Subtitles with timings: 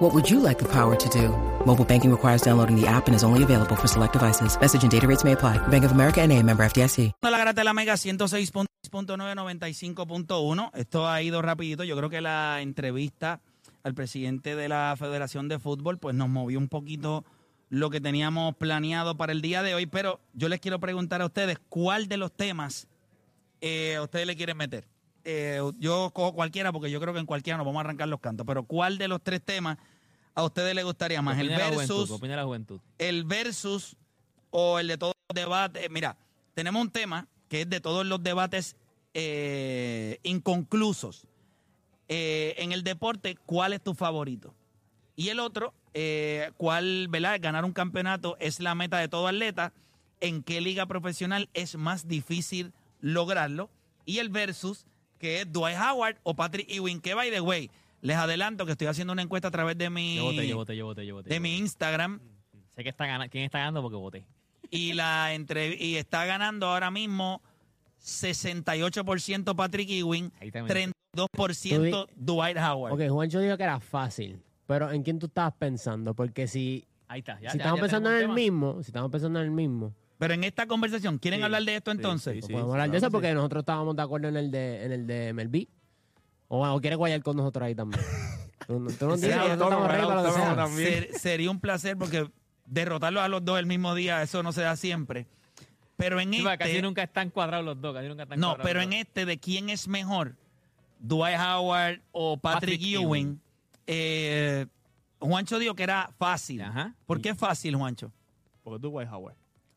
[0.00, 1.28] What would you like the power to do?
[1.66, 4.58] Mobile banking requires downloading the app and is only available for select devices.
[4.58, 5.58] Message and data rates may apply.
[5.68, 7.12] Bank of America and a member FDIC.
[7.20, 10.70] La Grata de la Mega 106.995.1.
[10.72, 11.84] Esto ha ido rapidito.
[11.84, 13.42] Yo creo que la entrevista
[13.82, 17.26] al presidente de la Federación de Fútbol pues nos movió un poquito
[17.68, 21.26] lo que teníamos planeado para el día de hoy, pero yo les quiero preguntar a
[21.26, 22.88] ustedes cuál de los temas
[23.60, 24.88] eh, ustedes le quieren meter.
[25.24, 28.20] Eh, yo cojo cualquiera porque yo creo que en cualquiera nos vamos a arrancar los
[28.20, 29.78] cantos, pero ¿cuál de los tres temas
[30.34, 31.38] a ustedes les gustaría más?
[31.38, 32.80] ¿El versus, opina la juventud.
[32.98, 33.96] el versus
[34.50, 35.90] o el de todos los debates?
[35.90, 36.16] Mira,
[36.54, 38.76] tenemos un tema que es de todos los debates
[39.12, 41.26] eh, inconclusos.
[42.08, 44.54] Eh, en el deporte, ¿cuál es tu favorito?
[45.16, 47.38] Y el otro, eh, ¿cuál, verdad?
[47.40, 49.72] Ganar un campeonato es la meta de todo atleta.
[50.20, 53.70] ¿En qué liga profesional es más difícil lograrlo?
[54.06, 54.86] Y el versus,
[55.20, 58.88] que es Dwight Howard o Patrick Ewing, que by the way, les adelanto que estoy
[58.88, 61.28] haciendo una encuesta a través de mi, Yo voté, yo voté, yo voté, yo voté.
[61.28, 61.62] de yo mi voté.
[61.62, 62.20] Instagram
[62.74, 64.26] Sé que está ganando, quién está ganando porque voté.
[64.70, 67.42] y la entre, y está ganando ahora mismo
[68.02, 70.92] 68% Patrick Ewing, Ahí también.
[71.16, 72.92] 32% Dwight Howard.
[72.94, 76.14] Ok, Juancho dijo que era fácil, pero ¿en quién tú estabas pensando?
[76.14, 77.34] Porque si, Ahí está.
[77.40, 78.34] Ya, si ya- estamos ya pensando en el tema.
[78.34, 81.74] mismo, si estamos pensando en el mismo, Pero en esta conversación, ¿quieren Sí, hablar de
[81.76, 82.32] esto sí, entonces?
[82.34, 82.52] sí, pues sí.
[82.52, 84.92] podemos hablar de claro eso que porque nosotros estábamos de acuerdo en el de, en
[84.92, 85.68] el de Melví.
[86.48, 88.00] O, o quiere guayar con nosotros ahí también.
[88.68, 90.28] tú, no- tú no Sí, dices, me nosotros gustó, estamos me ready para lo que
[90.28, 90.50] gustó, sea.
[90.50, 90.88] me también.
[91.10, 92.30] Ser- sería un placer porque
[92.66, 95.26] derrotarlos a los dos el mismo día, eso no se da siempre.
[95.96, 97.94] Pero en Sí, porque casi este, nunca están cuadrados los dos.
[97.94, 98.98] Casi nunca están no, cuadrados pero los en dos.
[99.08, 100.36] este de quién es mejor,
[100.98, 103.40] Dwight Howard o Patrick, Patrick Ewing, Ewing.
[103.86, 104.66] eh,
[105.18, 106.60] Juancho dijo que era fácil.
[106.62, 106.94] Ajá.
[107.06, 108.12] ¿Por qué es fácil, Juancho?
[108.62, 109.36] Porque tú, White Howard.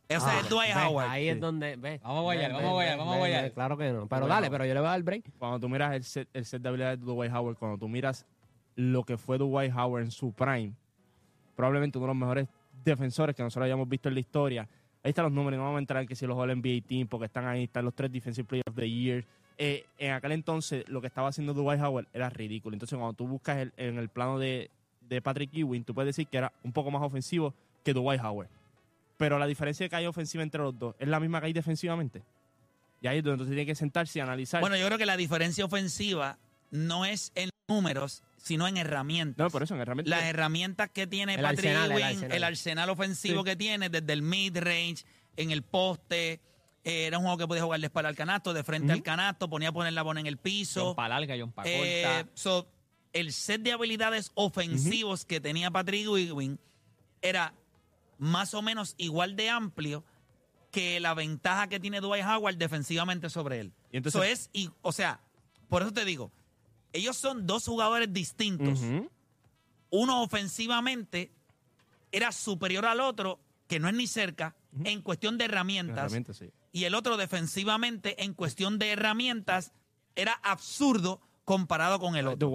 [0.09, 1.09] Ese Ah, es Dwight ve, Howard.
[1.09, 1.99] Ahí es donde, ve.
[2.03, 3.43] Vamos a guayar, vamos a guayar, vamos a ve, guayar.
[3.45, 4.07] ve, Claro que no.
[4.07, 5.23] Pero dale, pero yo le voy a dar el break.
[5.39, 8.25] Cuando tú miras el set, el set de habilidades de Dwight Howard, cuando tú miras
[8.75, 10.73] lo que fue Dwight Howard en su prime,
[11.55, 12.47] probablemente uno de los mejores
[12.83, 14.67] defensores que nosotros hayamos visto en la historia.
[15.03, 17.07] Ahí están los números, no vamos a entrar en que si los All NBA Team,
[17.07, 19.25] porque están ahí, están los tres Defensive Players of the Year.
[19.57, 22.73] Eh, en aquel entonces, lo que estaba haciendo Dwight Howard era ridículo.
[22.75, 24.69] Entonces, cuando tú buscas el- en el plano de,
[25.01, 27.53] de Patrick Ewing, tú puedes decir que era un poco más ofensivo
[27.83, 28.47] que Dwight Howard.
[29.23, 32.21] Pero la diferencia que hay ofensiva entre los dos es la misma que hay defensivamente.
[33.01, 34.59] Y ahí es donde entonces tiene que sentarse y analizar.
[34.59, 36.37] Bueno, yo creo que la diferencia ofensiva
[36.71, 39.37] no es en números, sino en herramientas.
[39.37, 40.09] no, por eso, en realmente.
[40.09, 42.89] Las herramientas que tiene El Patrick arsenal, el Ewing, el arsenal, arsenal.
[42.89, 43.45] ofensivo Sí.
[43.45, 45.05] que tiene, desde el mid-range,
[45.37, 46.41] en el poste.
[46.83, 49.49] eh, era un juego que podía jugar de espalda al canasto, de frente al canasto,
[49.49, 50.95] ponía a poner la bola en el piso.
[50.95, 52.67] John larga, John Eh, so,
[53.13, 56.59] el set de habilidades ofensivos que tenía Patrick Ewing
[57.21, 57.53] era
[58.17, 60.03] más o menos igual de amplio
[60.71, 63.73] que la ventaja que tiene Dwight Howard defensivamente sobre él.
[63.91, 65.19] Y entonces- Eso es, y, o sea,
[65.69, 66.31] por eso te digo,
[66.93, 68.79] ellos son dos jugadores distintos.
[69.89, 71.31] Uno ofensivamente
[72.11, 76.11] era superior al otro, que no es ni cerca, en cuestión de herramientas.
[76.33, 76.51] Sí.
[76.71, 79.71] Y el otro defensivamente, en cuestión de herramientas,
[80.15, 82.47] era absurdo comparado con el otro.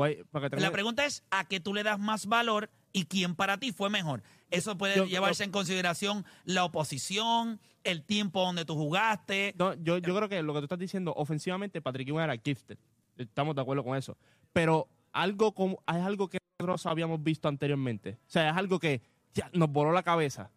[0.61, 3.91] La pregunta es a qué tú le das más valor y quién para ti fue
[3.91, 4.23] mejor.
[4.51, 9.55] Eso puede Yo- llevarse yo- en consideración la oposición, el tiempo donde tú jugaste.
[9.59, 12.79] No, yo, yo creo que lo que tú estás diciendo, ofensivamente, Patrick Ewing era gifted.
[13.17, 14.17] Estamos de acuerdo con eso.
[14.53, 18.19] Pero algo como, es algo que nosotros habíamos visto anteriormente.
[18.27, 19.01] O sea, es algo que
[19.35, 20.51] ya nos voló la cabeza.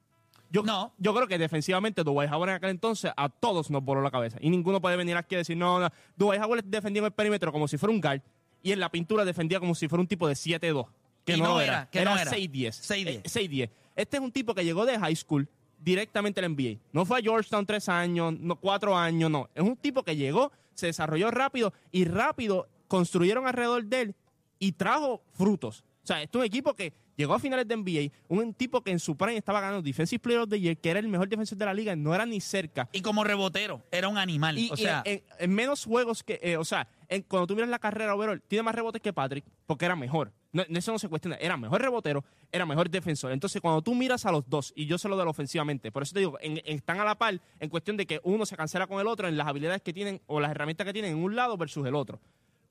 [0.49, 0.93] Yo, No.
[0.97, 4.37] yo creo que defensivamente Dwight Howard en aquel entonces a todos nos voló la cabeza.
[4.41, 7.51] Y ninguno puede venir aquí a decir, no, no, Dwight Howard defendía en el perímetro
[7.53, 8.21] como si fuera un guard
[8.61, 10.87] y en la pintura defendía como si fuera un tipo de 7-2.
[11.25, 11.89] Que no, era, era.
[11.89, 12.31] que no era.
[12.31, 12.69] 6-10.
[12.69, 13.07] 6'10".
[13.07, 13.69] Eh, 6'10".
[13.95, 15.47] Este es un tipo que llegó de high school
[15.79, 16.79] directamente al NBA.
[16.93, 19.49] No fue a Georgetown tres años, no, cuatro años, no.
[19.53, 24.15] Es un tipo que llegó, se desarrolló rápido y rápido construyeron alrededor de él
[24.59, 25.83] y trajo frutos.
[26.03, 28.91] O sea, este es un equipo que llegó a finales de NBA, un tipo que
[28.91, 31.57] en su prime estaba ganando Defensive Player of the Year, que era el mejor defensor
[31.57, 32.89] de la liga, no era ni cerca.
[32.91, 34.57] Y como rebotero, era un animal.
[34.57, 36.87] Y, o sea, en, en menos juegos que, eh, o sea,
[37.27, 40.31] cuando tú miras la carrera overall, tiene más rebotes que Patrick, porque era mejor.
[40.53, 41.35] No, eso no se cuestiona.
[41.37, 43.31] Era mejor rebotero, era mejor defensor.
[43.31, 46.13] Entonces, cuando tú miras a los dos, y yo sé lo de ofensivamente, por eso
[46.13, 49.07] te digo, están a la par en cuestión de que uno se cancela con el
[49.07, 51.85] otro en las habilidades que tienen o las herramientas que tienen en un lado versus
[51.85, 52.19] el otro.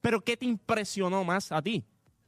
[0.00, 1.84] Pero, ¿qué te impresionó más a ti?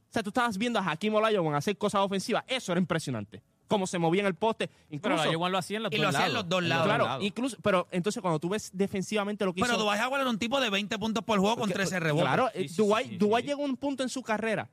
[0.09, 2.43] O sea, tú estabas viendo a Hakim Olajuwon hacer cosas ofensivas.
[2.47, 3.41] Eso era impresionante.
[3.73, 4.67] Cómo se movía en el poste.
[4.67, 4.79] Pero
[5.15, 6.45] Incluso, igual lo hacían los Y dos lo hacían lados.
[6.45, 6.85] los dos lados.
[6.85, 9.83] claro, incluso, pero entonces cuando tú ves defensivamente lo que Pero hizo...
[9.83, 12.25] Dwight Howard era un tipo de 20 puntos por juego con que- 13 rebotes.
[12.25, 13.47] Claro, Sí, eh, sí, Dwight, sí, Dwight sí.
[13.49, 14.69] llegó a un punto en su carrera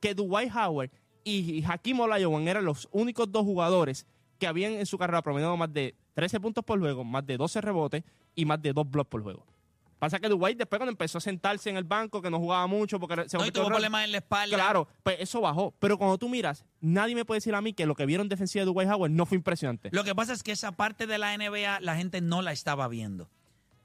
[0.00, 0.90] que Dwight Howard
[1.24, 4.06] y, y Hakim Olajuwon eran los únicos dos jugadores
[4.38, 7.60] que habían en su carrera promediado más de 13 puntos por juego, más de 12
[7.60, 8.02] rebotes
[8.34, 9.44] y más de 2 blocks por juego.
[10.00, 12.98] Pasa que Dwight después cuando empezó a sentarse en el banco, que no jugaba mucho
[12.98, 14.56] porque se No, y tuvo problemas en la espalda.
[14.56, 15.74] Claro, pues eso bajó.
[15.78, 18.64] Pero cuando tú miras, nadie me puede decir a mí que lo que vieron defensiva
[18.64, 19.90] de Dwight Howard no fue impresionante.
[19.92, 22.88] Lo que pasa es que esa parte de la NBA la gente no la estaba
[22.88, 23.24] viendo.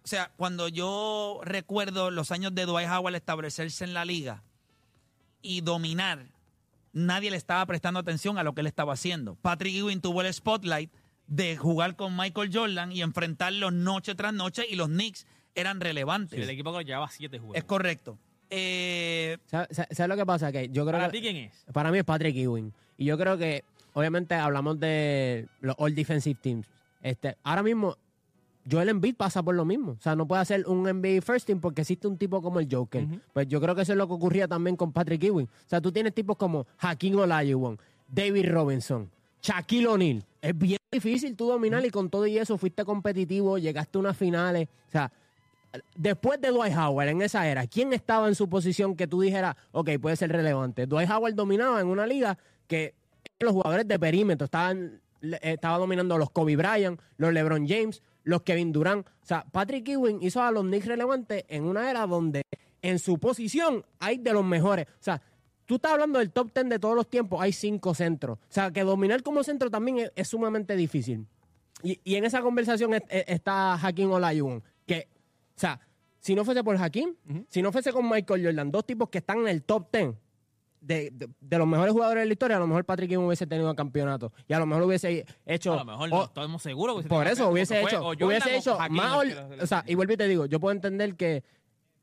[0.06, 4.41] O sea, cuando yo recuerdo los años de Dwight Howard establecerse en la liga
[5.41, 6.27] y dominar,
[6.94, 9.35] nadie le estaba prestando atención a lo que él estaba haciendo.
[9.35, 10.94] Patrick Ewing tuvo el spotlight
[11.27, 16.37] de jugar con Michael Jordan y enfrentarlo noche tras noche y los Knicks eran relevantes.
[16.37, 17.57] Sí, el equipo que llevaba siete juegos.
[17.57, 18.17] es correcto.
[18.49, 20.51] Eh, ¿Sabes lo que pasa?
[20.51, 21.65] Que yo creo ¿Para ti quién es?
[21.73, 22.71] Para mí es Patrick Ewing.
[22.97, 23.63] Y yo creo que,
[23.93, 26.67] obviamente, hablamos de los All Defensive Teams.
[27.01, 27.97] Este, ahora mismo,
[28.69, 29.93] Joel Embiid pasa por lo mismo.
[29.93, 32.67] O sea, no puede hacer un NBA First Team porque existe un tipo como el
[32.71, 33.05] Joker.
[33.33, 35.47] Pues yo creo que eso es lo que ocurría también con Patrick Ewing.
[35.47, 39.09] O sea, tú tienes tipos como Hakeem Olajuwon, David Robinson,
[39.41, 40.23] Shaquille O'Neal.
[40.41, 44.17] Es bien difícil tú dominar y con todo y eso fuiste competitivo, llegaste a unas
[44.17, 44.67] finales.
[44.87, 45.11] O sea,
[45.95, 49.56] después de Dwight Howard en esa era, ¿quién estaba en su posición que tú dijeras,
[49.72, 50.86] ok, puede ser relevante?
[50.88, 52.38] Dwight Howard dominaba en una liga
[52.68, 52.94] que
[53.39, 55.01] los jugadores de perímetro estaban,
[55.42, 59.07] estaba dominando los Kobe Bryant, los LeBron James, los Kevin Durant.
[59.07, 62.42] O sea, Patrick Ewing hizo a los Knicks relevantes en una era donde
[62.81, 64.86] en su posición hay de los mejores.
[64.88, 65.22] O sea,
[65.66, 68.38] tú estás hablando del top 10 de todos los tiempos, hay cinco centros.
[68.38, 71.25] O sea, que dominar como centro también es, sumamente difícil.
[71.83, 75.07] Y, y en esa conversación es- está Hakim Olajuwon, que,
[75.55, 75.79] o sea,
[76.19, 77.15] si no fuese por Hakim,
[77.49, 80.15] si no fuese con Michael Jordan, dos tipos que están en el top 10
[80.81, 83.47] de, de- de los mejores jugadores de la historia, a lo mejor Patrick Ewing hubiese
[83.47, 84.31] tenido campeonato.
[84.47, 85.73] Y a lo mejor hubiese hecho...
[85.73, 87.05] A lo mejor o- no estamos seguros.
[87.05, 89.25] por eso hubiese fue hecho, hubiese hecho más...
[89.61, 91.43] o sea, y vuelvo y te digo, yo puedo entender que,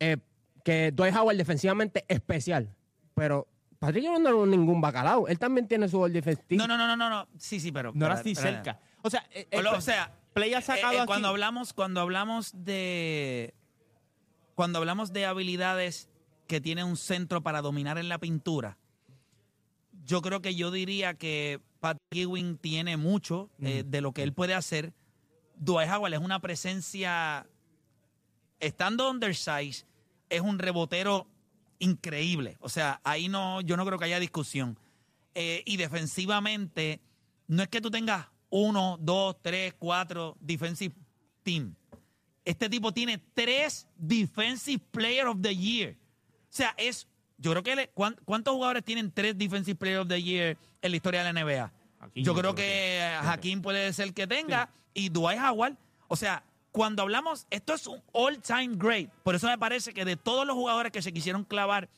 [0.01, 0.17] eh,
[0.65, 2.75] que Dwight Howard defensivamente especial,
[3.15, 3.47] pero
[3.79, 5.27] Patrick Ewing no era ningún bacalao.
[5.29, 6.57] Él también tiene su all defensive.
[6.57, 7.29] no, no, no, no, no, no.
[7.39, 7.91] Sí, sí, pero.
[7.95, 8.81] No ni pero- cerca.
[9.03, 11.29] O sea, eh, O, eh, lo- o sea, Play ha eh, sacado eh, aquí- cuando
[11.29, 13.55] hablamos, cuando hablamos de
[14.55, 16.09] cuando hablamos de habilidades
[16.47, 18.77] que tiene un centro para dominar en la pintura,
[20.05, 24.33] yo creo que yo diría que Patrick Ewing tiene mucho eh, de lo que él
[24.33, 24.93] puede hacer.
[25.57, 27.47] Dwight Howard es una presencia,
[28.61, 29.87] estando undersized,
[30.29, 31.27] es un rebotero
[31.79, 32.57] increíble.
[32.61, 34.79] O sea, ahí no, yo no creo que haya discusión.
[35.35, 37.01] Eh, y defensivamente,
[37.49, 40.95] no es que tú tengas uno, dos, tres, cuatro defensive
[41.43, 41.75] team.
[42.45, 45.95] Este tipo tiene tres Defensive Player of the Year.
[45.95, 45.97] O
[46.51, 47.09] sea, es.
[47.39, 47.75] Yo creo que.
[47.77, 51.33] le- ¿cuán- ¿Cuántos jugadores tienen tres Defensive Player of the Year en la historia de
[51.33, 51.73] la NBA?
[52.15, 54.69] Yo creo que Hakim puede ser el que tenga.
[54.93, 55.77] Y Dwight Howard.
[56.09, 57.47] O sea, cuando hablamos.
[57.49, 59.09] Esto es un all-time great.
[59.23, 61.89] Por eso me parece que de todos los jugadores que se quisieron clavar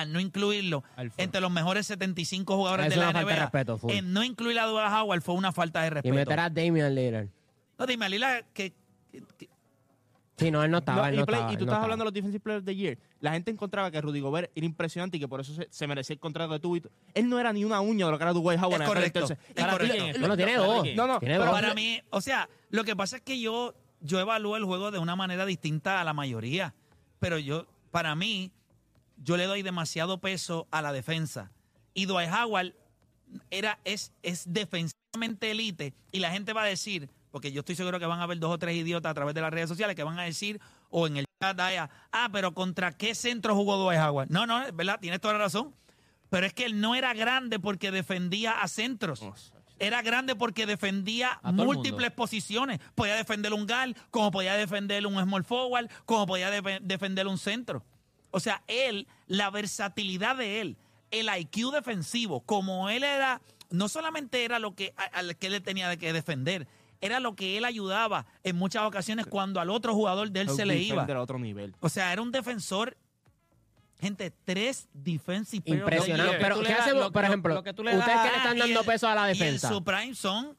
[0.00, 0.84] al no incluirlo
[1.16, 4.22] entre los mejores 75 jugadores Es de la una falta de NBA, respeto, en no
[4.24, 6.14] incluir a Dwight Howard fue una falta de Y respeto.
[6.14, 7.28] meter a Damian Lillard.
[7.78, 8.72] No, dime, Alila, que,
[9.12, 9.48] que- que-
[10.36, 11.08] Sí, no, él no No, estaba.
[11.08, 11.84] él y, no Play, estaba, y él tú no estás estaba.
[11.84, 12.98] hablando de los Defensive Players of the Year.
[13.18, 16.14] La gente encontraba que Rudy Gobert era impresionante y que por eso se, se merecía
[16.14, 18.60] el contrato y tú- Él no era ni una uña de lo que era Dwight
[18.62, 18.74] Howard.
[18.74, 19.38] Es en aquel correcto, entonces.
[19.48, 19.96] es Para- correcto.
[19.96, 20.86] y- Bueno, tiene No, dos.
[20.94, 21.60] No, no, Tiene pero dos.
[21.60, 25.00] para mí, o sea, lo que pasa es que yo, yo evalúo el juego de
[25.00, 26.72] una manera distinta a la mayoría.
[27.18, 28.52] Pero yo, para mí,
[29.22, 31.50] yo le doy demasiado peso a la defensa.
[31.94, 32.74] Y Dwight Howard
[33.50, 35.94] era, es, es defensivamente elite.
[36.12, 38.52] Y la gente va a decir, porque yo estoy seguro que van a haber dos
[38.54, 40.60] o tres idiotas a través de las redes sociales que van a decir,
[40.90, 44.30] o en el chat, allá, ah, pero ¿contra qué centro jugó Dwight Howard?
[44.30, 45.74] No, no, es verdad, tienes toda la razón.
[46.30, 49.20] Pero es que él no era grande porque defendía a centros.
[49.78, 52.80] Era grande porque defendía múltiples posiciones.
[52.94, 57.38] Podía defender un guard, como podía defender un small forward, como podía defe- defender un
[57.38, 57.84] centro.
[58.30, 60.76] O sea, él, la versatilidad de él,
[61.10, 65.96] el IQ defensivo, como él era, no solamente era lo que, al que él tenía
[65.96, 66.66] que defender,
[67.00, 70.66] era lo que él ayudaba en muchas ocasiones cuando al otro jugador de él se
[70.66, 71.06] le iba.
[71.20, 71.74] Otro nivel.
[71.80, 72.96] O sea, era un defensor,
[74.00, 76.36] gente, tres defensive Impresionante.
[76.40, 77.54] Pero, le ¿qué lo- por lo- ejemplo?
[77.54, 79.24] lo que tú le ustedes das- que le están y dando el- peso a la
[79.32, 79.68] Y defensa.
[79.68, 80.56] en su prime son,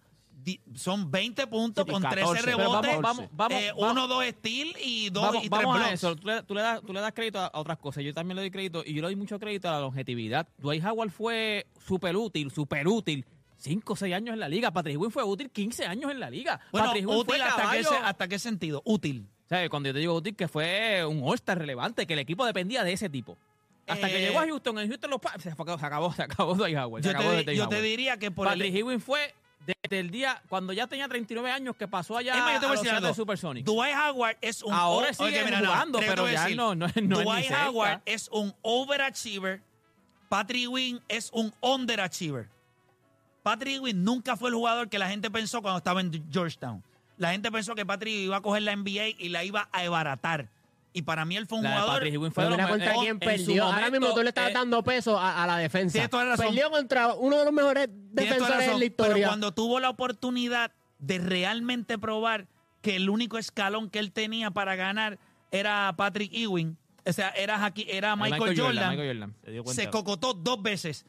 [0.76, 2.44] son 20 puntos Sí, con 13 14.
[2.44, 5.50] Pero Pero rebotes, vamos, vamos, vamos, eh, vamos- uno, dos steal y dos Vamos, y
[5.50, 5.92] tres blocks.
[5.92, 6.16] eso.
[6.16, 8.04] Tú le, tú le das, tú le das crédito a, otras cosas.
[8.04, 10.48] Yo también le doy crédito y yo le doy mucho crédito a la longevidad.
[10.58, 13.26] Dwight Howard fue súper útil, súper útil.
[13.58, 14.72] 5 o 6 años en la liga.
[14.72, 16.60] Patrick Ewing fue útil 15 años en la liga.
[16.72, 19.28] Bueno, Patrick fue hasta qué, hasta qué sentido, útil.
[19.50, 19.70] ¿Sabes?
[19.70, 22.94] Cuando yo te digo útil, que fue un All-Star relevante, que el equipo dependía de
[22.94, 23.38] ese tipo.
[23.88, 27.04] Hasta que eh, llegó a Houston, en Houston los se acabó, se acabó, Dwight Howard.
[27.04, 29.34] se Yo, acabó te, yo te diría que por Patrick el, Ewing fue
[29.66, 32.66] desde el día cuando ya tenía 39 años que pasó allá Es más, yo te
[32.68, 33.02] voy a decir algo.
[33.08, 33.66] Seattle Supersonics.
[33.66, 36.76] Dwight Howard es un Ahora o- sigue oye, mira, no, jugando, pero ya decir, no-
[36.76, 37.52] no es- no Dwight.
[37.52, 39.62] Howard es un overachiever.
[40.30, 42.50] Patrick Ewing es un underachiever.
[43.44, 46.84] Patrick Ewing nunca fue el jugador que la gente pensó cuando estaba en Georgetown.
[47.18, 50.50] La gente pensó que Patrick iba a coger la NBA y la iba a desbaratar.
[51.00, 52.94] Y para mí él fue un La de jugador Patrick fue Pero de los contra
[52.96, 53.62] quién.
[53.62, 55.94] Ahora mismo tú le estás eh, dando peso a, a la defensa.
[55.94, 56.48] Tienes toda la razón.
[56.48, 59.14] Perdió contra uno de los mejores defensores en la historia.
[59.16, 62.48] Pero cuando tuvo la oportunidad de realmente probar
[62.82, 65.20] que el único escalón que él tenía para ganar
[65.52, 69.90] era Patrick Ewing, o sea, era, Haki- era Michael, Jordan, Michael Jordan, se dio se
[69.90, 71.06] cocotó dos veces.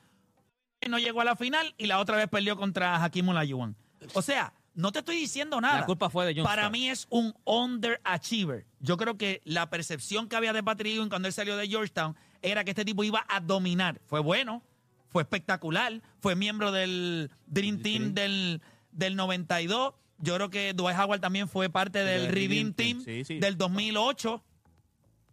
[0.88, 3.74] No llegó a la final y la otra vez perdió contra Hakim Olajuwon.
[4.14, 5.80] O sea, no te estoy diciendo nada.
[5.80, 8.66] La culpa fue de John Para mí es un underachiever.
[8.78, 12.16] Yo creo que la percepción que había de Patrick Ewing cuando él salió de Georgetown
[12.42, 14.00] era que este tipo iba a dominar.
[14.06, 14.62] Fue bueno,
[15.08, 18.62] fue espectacular, fue miembro del Dream Team del,
[18.92, 19.94] del 92.
[20.18, 23.38] Yo creo que Dwight Howard también fue parte del Redeem Team Team, sí, sí.
[23.40, 24.42] del 2008.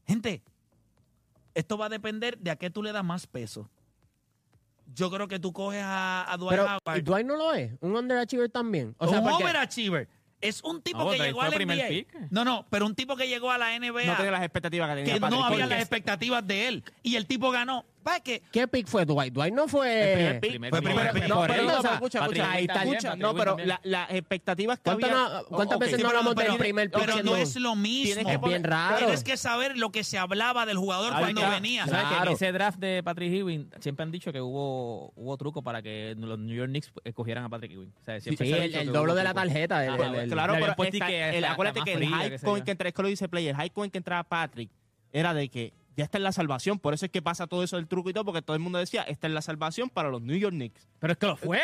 [0.07, 0.41] Gente,
[1.53, 3.69] esto va a depender de a qué tú le das más peso.
[4.97, 6.97] Yo creo que tú coges a, a Dwight Pero Howard.
[6.97, 7.71] ¿y Dwight no lo es.
[7.81, 8.95] Un underachiever también.
[8.97, 10.09] O sea, un porque- overachiever.
[10.39, 11.87] Es un tipo No, que Dwight llegó fue a la primer NBA.
[11.89, 12.15] pick.
[12.29, 14.95] No, no, pero un tipo que llegó a la NBA No tenía las expectativas que
[14.97, 15.69] tenía que Patrick no había Ewing.
[15.69, 16.83] las expectativas de él.
[17.01, 17.85] Y el tipo ganó.
[18.07, 18.41] ¿Para qué?
[18.53, 19.33] ¿Qué pick fue Dwight?
[19.33, 20.13] Dwight no fue.
[20.15, 20.49] primer pick.
[20.51, 20.87] Primer Fue pick.
[20.89, 21.29] primer Pero- pick.
[21.29, 22.59] No, pero no, escucha, escucha.
[22.59, 23.33] Escucha, no,
[23.65, 25.39] la- las expectativas que ¿Cuántas había...
[25.39, 28.05] no- cuántas veces no hablamos del primer pick Pero no es lo mismo.
[28.15, 28.97] Tienes que Es bien raro.
[28.97, 31.85] Tienes que saber lo que se hablaba del jugador cuando venía.
[31.85, 32.29] ¿Sabes que Claro.
[32.31, 36.15] en ese draft de Patrick Ewing siempre han dicho que hubo hubo truco para que
[36.17, 37.93] los New York Knicks escogieran a Patrick Ewing?
[37.99, 39.83] O sea, siempre Sí, el, el doble de la tarjeta.
[39.83, 42.55] el- Ah, el- el- Claro, pero esta- que el- acuérdate que el yo.
[42.57, 44.69] el que entra, es que lo dice Play, el el que entraba Patrick
[45.11, 47.75] era de que ya está en la salvación, por eso es que pasa todo eso
[47.75, 50.21] del truco y todo, porque todo el mundo decía, esta es la salvación para los
[50.21, 50.87] New York Knicks.
[50.99, 51.59] Pero es que lo fue.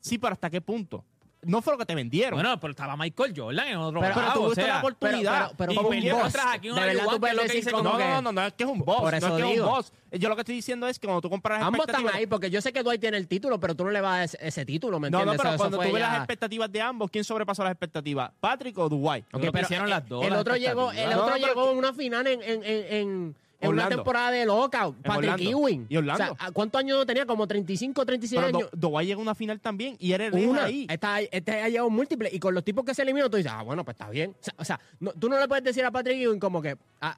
[0.00, 1.04] Sí, pero ¿hasta qué punto?
[1.46, 2.38] No fue lo que te vendieron.
[2.40, 5.44] Bueno, pero estaba Michael Jordan en otro Pero- pero tuviste o sea, la oportunidad.
[5.48, 6.22] pero- pero Y como un boss.
[6.22, 8.52] contra- aquí De verdad tú puedes decir como No, no, que- no, no, no es
[8.54, 9.00] que es un boss.
[9.02, 9.92] Por no eso es que es un boss.
[10.12, 12.48] Yo lo que estoy diciendo es que cuando tú compras las Ambos están ahí porque
[12.50, 14.64] yo sé que Dwight tiene el título, pero tú no le vas a ese, ese
[14.64, 15.36] título, ¿me No, entiendes?
[15.36, 17.72] no, pero Eso- eso cuando tú ves ya- las expectativas de ambos, ¿quién sobrepasó las
[17.72, 18.30] expectativas?
[18.40, 19.26] ¿Patrick o Dwight?
[19.26, 21.72] Que pero hicieron el- las dos, El otro llegó, el otro No, no, llegó pero-
[21.72, 23.34] en una final en,
[23.64, 23.96] en, en una Orlando.
[23.96, 24.96] temporada de lockout.
[25.02, 25.50] Patrick Orlando.
[25.50, 25.86] Ewing.
[25.88, 26.24] Y Orlando.
[26.24, 27.26] O sea, ¿a ¿cuántos años tenía?
[27.26, 28.70] Como 35, 36 Pero años.
[28.72, 30.64] Do- llegó a una final también y era el Una.
[30.64, 30.86] ahí.
[30.88, 32.28] Esta, este ha llegado múltiple.
[32.32, 34.30] Y con los tipos que se eliminó, tú dices, ah, bueno, pues está bien.
[34.30, 36.76] O sea, o sea, no- tú no le puedes decir a Patrick Ewing como que.
[37.00, 37.16] ah,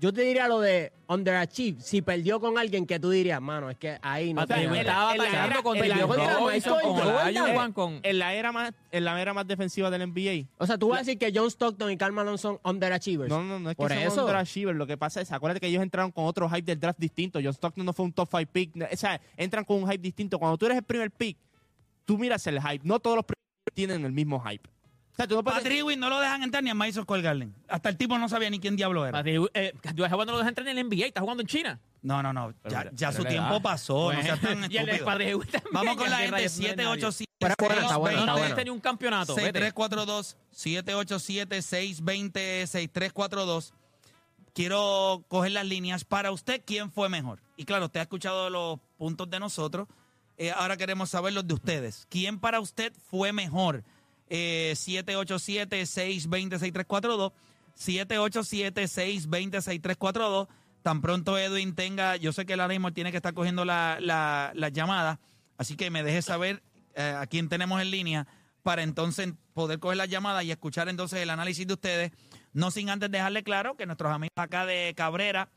[0.00, 1.80] yo te diría lo de underachieve.
[1.80, 5.18] Si perdió con alguien que tú dirías, mano, es que ahí no te- estaba en
[5.18, 5.84] la batallando era- contra
[6.40, 7.72] Michael Jordan.
[7.72, 8.00] Con...
[8.02, 10.46] En la más, en la era más defensiva del NBA.
[10.58, 13.28] O sea, tú vas a decir que John Stockton y Karl Malone son underachievers.
[13.30, 14.20] No, no, no es que Por son eso.
[14.22, 14.76] underachievers.
[14.78, 17.38] Lo que pasa es, acuérdate que ellos entraron con otro hype del draft distinto.
[17.42, 18.72] John Stockton no fue un top 5 pick.
[18.92, 20.38] O sea, entran con un hype distinto.
[20.38, 21.36] Cuando tú eres el primer pick,
[22.04, 22.80] tú miras el hype.
[22.84, 24.68] No todos los primeros tienen el mismo hype.
[25.14, 25.60] O sea, tú no puedes...
[25.60, 27.54] Patrick Ewing no lo dejan entrar ni a Madison Square Garden.
[27.68, 29.12] Hasta el tipo no sabía ni quién diablo era.
[29.18, 31.46] Patrick Ewing, eh, Dwight Howard no lo deja entrar en el NBA, está jugando en
[31.46, 31.80] China.
[32.02, 32.52] No, no, no.
[32.62, 33.60] Pero Ya, mira, ya pero su le tiempo da.
[33.62, 34.12] pasó.
[34.12, 35.04] No seas tan y el de estúpido.
[35.06, 36.36] Patrick Ewing también, Vamos con la ¿qué gente.
[36.36, 36.88] rayos no es nadie?
[36.98, 38.54] 787 Pero bueno, está bueno, está No bueno.
[38.56, 39.34] tenía un campeonato.
[39.36, 39.58] vete.
[39.60, 43.72] 6342 787 620 6342
[44.52, 46.04] Quiero coger las líneas.
[46.04, 47.40] Para usted, ¿quién fue mejor?
[47.56, 49.88] Y claro, usted ha escuchado los puntos de nosotros.
[50.38, 52.06] Eh, ahora queremos saber los de ustedes.
[52.08, 53.84] ¿Quién para usted fue mejor?
[54.28, 57.32] Eh, 787-620-6342.
[57.78, 60.48] 787-620-6342.
[60.82, 64.52] Tan pronto Edwin tenga, yo sé que el mismo tiene que estar cogiendo la, la,
[64.54, 65.18] la llamada,
[65.56, 66.62] así que me deje saber
[66.94, 68.26] eh, a quién tenemos en línea
[68.62, 72.12] para entonces poder coger la llamada y escuchar entonces el análisis de ustedes.
[72.52, 75.48] No sin antes dejarle claro que nuestros amigos acá de Cabrera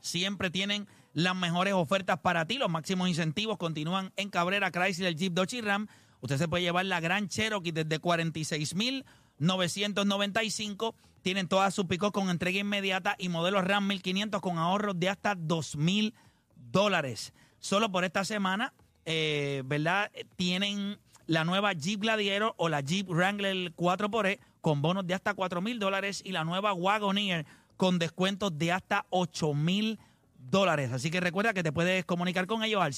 [0.00, 2.58] siempre tienen las mejores ofertas para ti.
[2.58, 5.88] Los máximos incentivos continúan en Cabrera, Chrysler, Jeep, Dodge y Ram.
[6.20, 10.94] Usted se puede llevar la Gran Cherokee desde 46,995.
[11.22, 15.34] Tienen todas sus picos con entrega inmediata y modelos Ram 1500 con ahorros de hasta
[15.34, 16.14] 2,000
[16.54, 17.32] dólares.
[17.58, 18.72] Solo por esta semana,
[19.04, 20.10] eh, ¿verdad?
[20.36, 25.60] Tienen la nueva Jeep Gladiator o la Jeep Wrangler 4xE con bonos de hasta 4
[25.60, 27.46] mil dólares y la nueva Wagoneer
[27.76, 29.98] con descuentos de hasta 8 mil
[30.36, 30.92] dólares.
[30.92, 32.92] Así que recuerda que te puedes comunicar con ellos al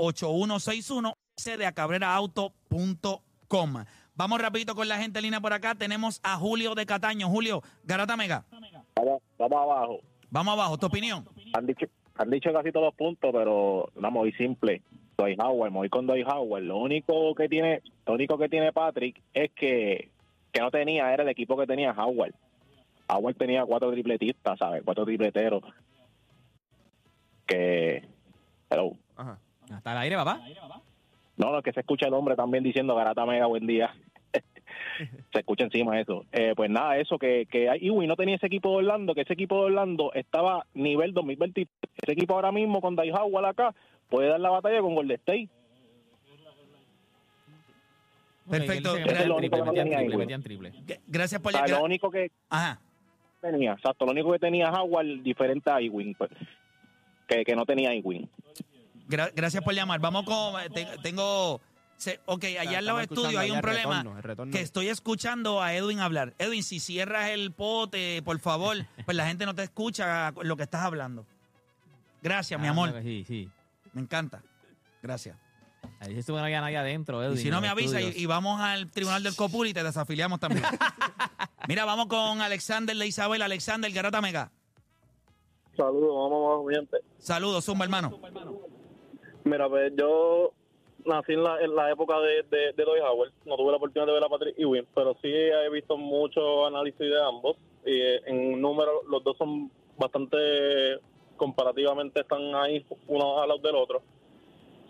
[0.00, 3.84] 787-338-8161 de acabreraauto.com.
[4.14, 5.74] Vamos rapidito con la gente en línea por acá.
[5.74, 7.28] Tenemos a Julio de Cataño.
[7.28, 8.44] Julio, Garata Mega.
[8.96, 10.00] Vamos, vamos abajo.
[10.30, 11.26] Vamos abajo, tu opinión.
[11.54, 14.82] Han dicho, han dicho casi todos los puntos, pero una muy simple.
[15.16, 16.62] Dwight Howard, voy con Dwight Howard.
[16.62, 20.10] Lo único que tiene, lo único que tiene Patrick es que,
[20.52, 22.34] que no tenía era el equipo que tenía Howard.
[23.08, 24.82] Howard tenía cuatro tripletistas, ¿sabes?
[24.84, 25.62] Cuatro tripleteros.
[27.46, 28.06] Que.
[28.70, 28.96] Hello.
[29.16, 29.38] Ajá.
[29.80, 30.40] Hasta el aire, papá.
[31.38, 33.94] No, no, que se escucha el hombre también diciendo Garata Mega, buen día.
[35.32, 36.26] se escucha encima eso.
[36.32, 39.32] Eh, pues nada, eso que, que Iwi no tenía ese equipo de Orlando, que ese
[39.32, 41.66] equipo de Orlando estaba nivel 2023.
[41.96, 43.74] Ese equipo ahora mismo con Dai Howard acá
[44.10, 45.48] puede dar la batalla con Golden State.
[48.50, 48.96] Perfecto.
[48.96, 49.62] Es metían triple,
[50.42, 51.00] triple, triple.
[51.06, 52.80] Gracias por O sea, gra- lo único que Ajá.
[53.40, 56.30] tenía, exacto, lo único que tenía Howard diferente a Ewing, pues,
[57.26, 58.28] que, que no tenía Ewing.
[59.10, 60.00] Gra- gracias por llamar.
[60.00, 60.54] Vamos con.
[60.72, 61.60] te- tengo.
[61.96, 64.52] se- ok, allá al lado del Estamos estudio hay un problema retorno, el retorno.
[64.52, 66.34] que estoy escuchando a Edwin hablar.
[66.38, 70.62] Edwin, si cierras el pote, por favor, pues la gente no te escucha lo que
[70.62, 71.26] estás hablando.
[72.22, 72.94] Gracias, mi Ah, amor.
[73.02, 73.50] Sí, sí.
[73.92, 74.42] Me encanta.
[75.02, 75.36] Gracias.
[75.98, 78.04] Ahí se estuvo nadie ahí adentro, Y Edwin, si no en me los avisa y,
[78.04, 78.22] estudios.
[78.22, 80.62] y vamos al tribunal del Copul y te desafiliamos también.
[81.68, 83.40] Mira, vamos con Alexander de Isabel.
[83.42, 84.50] Alexander Garata Mega.
[85.76, 86.96] Saludos, vamos, mi gente.
[87.18, 88.18] Saludos, Zumba, hermano.
[89.44, 90.52] Mira, pues yo
[91.04, 93.32] nací en la, en la época de, de, de Howard.
[93.46, 96.98] No tuve la oportunidad de ver a Patrick Ewing, pero sí he visto mucho análisis
[96.98, 97.56] de ambos.
[97.84, 100.36] Y eh, en número, los dos son bastante
[101.36, 104.02] comparativamente están ahí uno al lado del otro.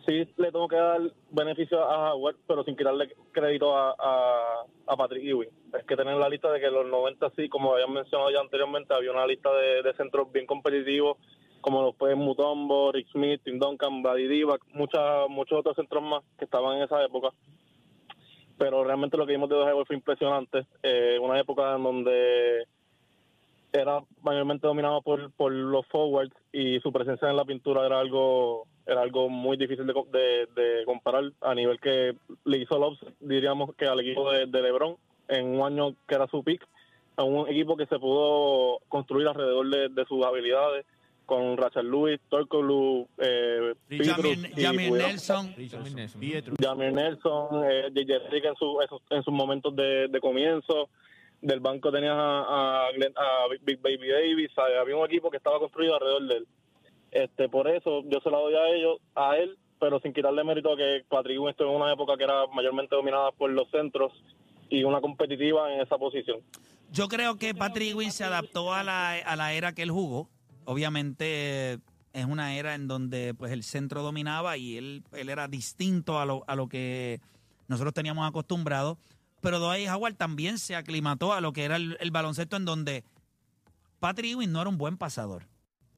[0.06, 4.96] Sí le tengo que dar beneficio a Howard, pero sin quitarle crédito a, a, a
[4.96, 5.50] Patrick Ewing.
[5.78, 8.92] Es que tener la lista de que los 90 sí, como habían mencionado ya anteriormente,
[8.92, 11.18] había una lista de, de centros bien competitivos,
[11.60, 16.22] como los fue Mutombo, Rick Smith, Tim Duncan, Brady Divac, muchas, muchos otros centros más
[16.38, 17.30] que estaban en esa época.
[18.58, 20.66] Pero realmente lo que vimos de Howard fue impresionante.
[20.82, 22.66] Eh, una época en donde
[23.72, 28.66] era mayormente dominado por, por los forwards y su presencia en la pintura era algo
[28.86, 33.86] era algo muy difícil de, de, comparar a nivel que le hizo Lobs, diríamos que
[33.86, 34.96] al equipo de, LeBron
[35.28, 36.66] en un año que era su pick,
[37.16, 40.84] a un equipo que se pudo construir alrededor de, de sus habilidades
[41.30, 45.54] con Rachel Lewis, Torkoglu, eh, Jamir, Nelson.
[45.70, 46.20] Jamir Nelson.
[46.20, 46.54] Pietro.
[46.60, 50.88] Jamir Nelson, eh, JJ Redick en, su, en sus- en sus momentos de, de comienzo.
[51.40, 54.50] Del banco tenías a, a, Glenn- a Big Baby Davis.
[54.56, 54.76] ¿sabes?
[54.80, 56.46] Había un equipo que estaba construido alrededor de él.
[57.12, 60.72] Este, por eso yo se la doy a ellos, a él, pero sin quitarle mérito
[60.72, 64.12] a que Patrick Ewing estuvo en una época que era mayormente dominada por los centros
[64.68, 66.40] y una competitiva en esa posición.
[66.92, 70.28] Yo creo que Patrick Ewing se adaptó a la, a la era que él jugó.
[70.64, 71.80] Obviamente
[72.12, 76.24] es una era en donde pues el centro dominaba y él, él era distinto a
[76.24, 77.20] lo, a lo que
[77.68, 78.98] nosotros teníamos acostumbrado.
[79.40, 83.04] Pero Dwight Howard también se aclimató a lo que era el, el baloncesto en donde
[83.98, 85.46] Patrick Ewing no era un buen pasador.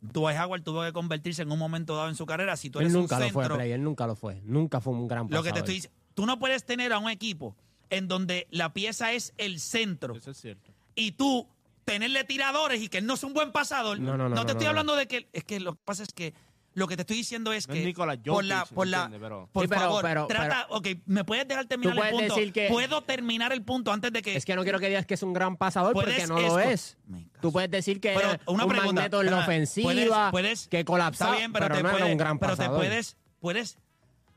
[0.01, 2.57] Dwight Howard tuvo que convertirse en un momento dado en su carrera.
[2.57, 4.40] Si tú Él eres un nunca lo fue, centro, Play, él nunca lo fue.
[4.44, 5.59] Nunca fue un gran lo que te pasador.
[5.59, 7.57] estoy diciendo, tú no puedes tener a un equipo
[7.88, 10.72] en donde la pieza es el centro Eso es cierto.
[10.94, 11.46] y tú
[11.85, 13.99] tenerle tiradores y que él no es un buen pasador.
[14.01, 16.03] No, no, no, te no, estoy no, hablando de que es que lo que pasa
[16.03, 16.35] es que
[16.75, 19.11] lo que te estoy diciendo es No que es Nikola por la Jokic, por la.
[19.11, 22.35] Pero- por Sí, pero- favor, pero- trata, ok, me puedes dejar terminar el puedes punto.
[22.35, 25.05] decir que- Puedo terminar el punto antes de que Es que no quiero que digas
[25.05, 26.97] que es un gran pasador porque no lo es.
[27.42, 30.85] Tú puedes decir que Pero una un pregunta, magneto en la ofensiva, puedes- puedes- que
[30.87, 32.81] colapsaba, Está bien, pero, pero, te no puedes, era un gran pero pasador.
[32.81, 33.79] te puedes puedes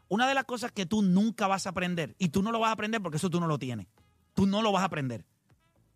[0.10, 2.70] una de las cosas que tú nunca vas a aprender y tú no lo vas
[2.70, 3.88] a aprender porque eso tú no lo tienes.
[4.34, 5.24] Tú no lo vas a aprender.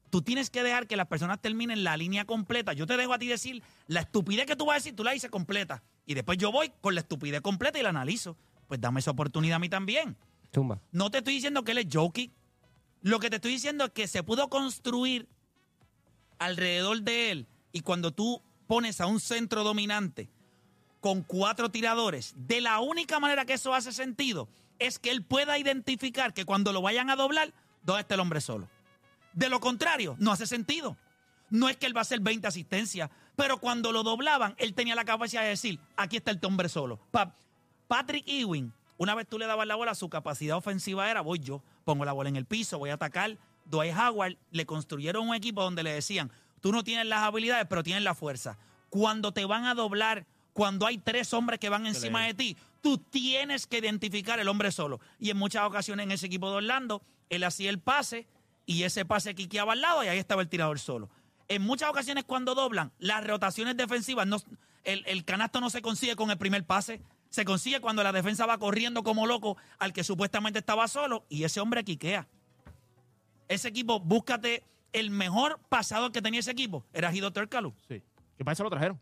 [0.09, 2.73] Tú tienes que dejar que las personas terminen la línea completa.
[2.73, 5.11] Yo te dejo a ti decir la estupidez que tú vas a decir, tú la
[5.11, 5.83] dices completa.
[6.05, 8.35] Y después yo voy con la estupidez completa y la analizo.
[8.67, 10.17] Pues dame esa oportunidad a mí también.
[10.53, 10.79] Zumba.
[10.91, 12.31] No te estoy diciendo que él es Jokic.
[13.01, 15.27] Lo que te estoy diciendo es que se pudo construir
[16.39, 17.47] alrededor de él.
[17.71, 20.29] Y cuando tú pones a un centro dominante
[20.99, 25.57] con cuatro tiradores, de la única manera que eso hace sentido es que él pueda
[25.57, 28.67] identificar que cuando lo vayan a doblar, ¿dónde está el hombre solo?
[29.33, 30.97] De lo contrario, no hace sentido.
[31.49, 34.93] No es que él va a hacer 20 asistencias, pero cuando lo doblaban, él tenía
[34.95, 36.99] la capacidad de decir, aquí está el hombre solo.
[37.11, 37.33] Pa-
[37.87, 41.63] Patrick Ewing, una vez tú le dabas la bola, su capacidad ofensiva era, voy yo,
[41.85, 43.37] pongo la bola en el piso, voy a atacar.
[43.65, 47.81] Dwight Howard le construyeron un equipo donde le decían, tú no tienes las habilidades, pero
[47.83, 48.57] tienes la fuerza.
[48.89, 52.97] Cuando te van a doblar, cuando hay tres hombres que van encima de ti, tú
[52.99, 54.99] tienes que identificar el hombre solo.
[55.19, 58.27] Y en muchas ocasiones en ese equipo de Orlando, él hacía el pase
[58.69, 61.09] y ese pase quiqueaba al lado y ahí estaba el tirador solo.
[61.47, 64.37] En muchas ocasiones cuando doblan, las rotaciones defensivas, no,
[64.83, 67.01] el, el canasto no se consigue con el primer pase,
[67.31, 71.45] se consigue cuando la defensa va corriendo como loco al que supuestamente estaba solo y
[71.45, 72.27] ese hombre quiquea.
[73.47, 77.73] Ese equipo, búscate el mejor pasador que tenía ese equipo, era Gido Tercalu.
[77.87, 78.03] Sí.
[78.37, 78.61] ¿Qué pasa?
[78.61, 78.99] Lo trajeron.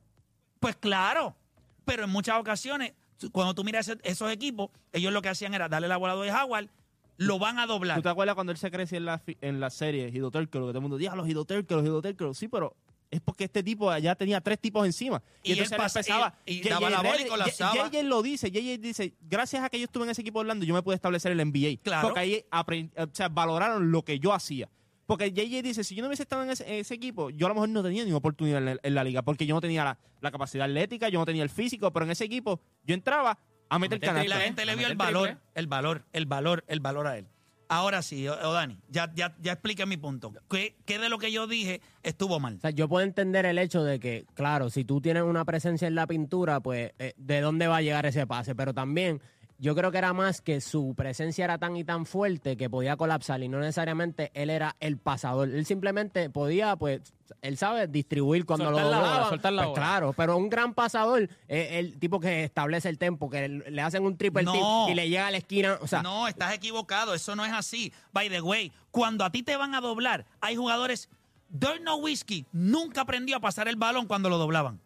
[0.61, 1.35] Pues claro,
[1.83, 2.93] pero en muchas ocasiones,
[3.33, 6.69] cuando tú miras esos equipos, ellos lo que hacían era darle la bola a Howard
[7.17, 8.01] lo van a ¿Tú doblar.
[8.01, 10.71] te acuerdas cuando él se crece en la, en la serie Hido Turkle, que todo
[10.71, 12.33] el mundo decía los Hido Turkle, los Hido Turkle"?
[12.33, 12.75] Sí, pero
[13.09, 15.21] es porque este tipo ya tenía tres tipos encima.
[15.41, 16.33] Y entonces él pasa- empezaba.
[16.45, 17.73] y- y daba la bola y colapsaba.
[17.89, 20.65] JJ lo dice, JJ dice, gracias a que yo estuve en ese equipo de Orlando,
[20.65, 21.79] yo me pude establecer el NBA.
[21.81, 22.07] Claro.
[22.09, 24.69] Porque ahí o sea, valoraron lo que yo hacía.
[25.05, 27.49] Porque JJ dice, si yo no hubiese estado en ese, en ese equipo, yo a
[27.49, 29.85] lo mejor no tenía ni oportunidad en la, en la liga, porque yo no tenía
[29.85, 33.39] la, la capacidad atlética, yo no tenía el físico, pero en ese equipo yo entraba
[33.69, 34.35] a meter meter Y canasta.
[34.37, 35.43] la gente le vio el valor, triple.
[35.55, 37.27] el valor, el valor, el valor a él.
[37.69, 40.31] Ahora sí, o- Odani, ya, ya, ya expliqué mi punto.
[40.49, 42.55] ¿Qué, ¿Qué de lo que yo dije estuvo mal?
[42.55, 45.85] O sea, yo puedo entender el hecho de que, claro, si tú tienes una presencia
[45.87, 48.55] en la pintura, pues eh, de dónde va a llegar ese pase.
[48.55, 49.21] Pero también
[49.59, 52.95] yo creo que era más que su presencia era tan y tan fuerte que podía
[52.95, 55.49] colapsar y no necesariamente él era el pasador.
[55.49, 57.01] Él simplemente podía, pues,
[57.41, 59.29] él sabe distribuir cuando Soltar lo la bola, doblaban.
[59.29, 59.81] soltar la Pues bola.
[59.81, 64.05] claro, pero un gran pasador es el tipo que establece el tempo, que le hacen
[64.05, 64.51] un triple No.
[64.53, 65.77] tip y le llega a la esquina.
[65.81, 67.13] O sea, no, estás equivocado.
[67.15, 67.91] Eso no es así.
[68.13, 71.09] By the way, cuando a ti te van a doblar, hay jugadores.
[71.49, 74.79] Dirk Nowitzki nunca aprendió a pasar el balón cuando lo doblaban.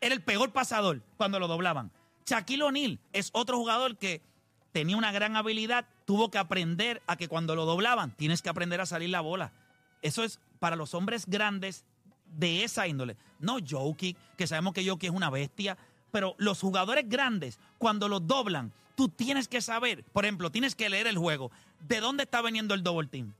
[0.00, 1.90] Era el peor pasador cuando lo doblaban.
[2.28, 4.20] Shaquille O'Neal es otro jugador que
[4.72, 8.80] tenía una gran habilidad, tuvo que aprender a que cuando lo doblaban tienes que aprender
[8.82, 9.52] a salir la bola.
[10.02, 11.84] Eso es para los hombres grandes
[12.26, 13.16] de esa índole.
[13.40, 15.78] No Jokic, que sabemos que Jokic es una bestia,
[16.10, 20.90] pero los jugadores grandes, cuando los doblan, tú tienes que saber, por ejemplo, tienes que
[20.90, 21.50] leer el juego.
[21.80, 23.32] ¿De dónde está viniendo el double team?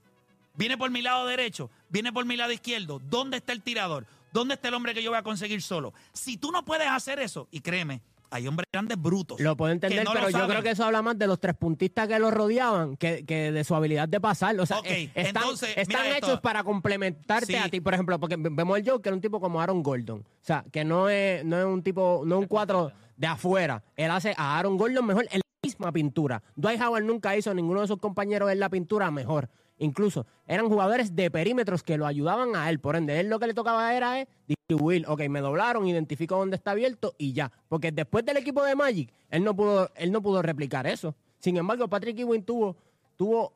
[0.55, 1.69] ¿Viene por mi lado derecho?
[1.89, 2.99] ¿Viene por mi lado izquierdo?
[3.07, 4.07] ¿Dónde está el tirador?
[4.33, 5.93] ¿Dónde está el hombre que yo voy a conseguir solo?
[6.11, 9.39] Si tú no puedes hacer eso, y créeme, hay hombres grandes brutos.
[9.39, 10.49] Lo puedo entender, no pero yo saben.
[10.49, 13.63] creo que eso habla más de los tres puntistas que lo rodeaban que, que de
[13.63, 14.59] su habilidad de pasar.
[14.59, 16.17] O sea, eh, están, entonces, están esto.
[16.27, 17.55] hechos para complementarte Sí.
[17.55, 17.81] a ti.
[17.81, 20.19] Por ejemplo, porque vemos el era un tipo como Aaron Gordon.
[20.19, 23.83] O sea, que no es, no es un tipo, no es un cuatro de afuera.
[23.95, 26.41] Él hace a Aaron Gordon mejor en la misma pintura.
[26.55, 29.49] Dwight Howard nunca hizo a ninguno de sus compañeros en la pintura mejor.
[29.79, 32.79] Incluso eran jugadores de perímetros que lo ayudaban a él.
[32.79, 35.05] Por ende, él lo que le tocaba era eh, distribuir.
[35.07, 37.51] Ok, me doblaron, identifico dónde está abierto y ya.
[37.69, 41.15] Porque después del equipo de Magic, él no pudo, él no pudo replicar eso.
[41.39, 42.75] Sin embargo, Patrick Ewing tuvo,
[43.15, 43.53] tuvo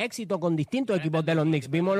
[0.00, 1.68] éxito con distintos equipos de los Knicks.
[1.70, 1.96] Vimos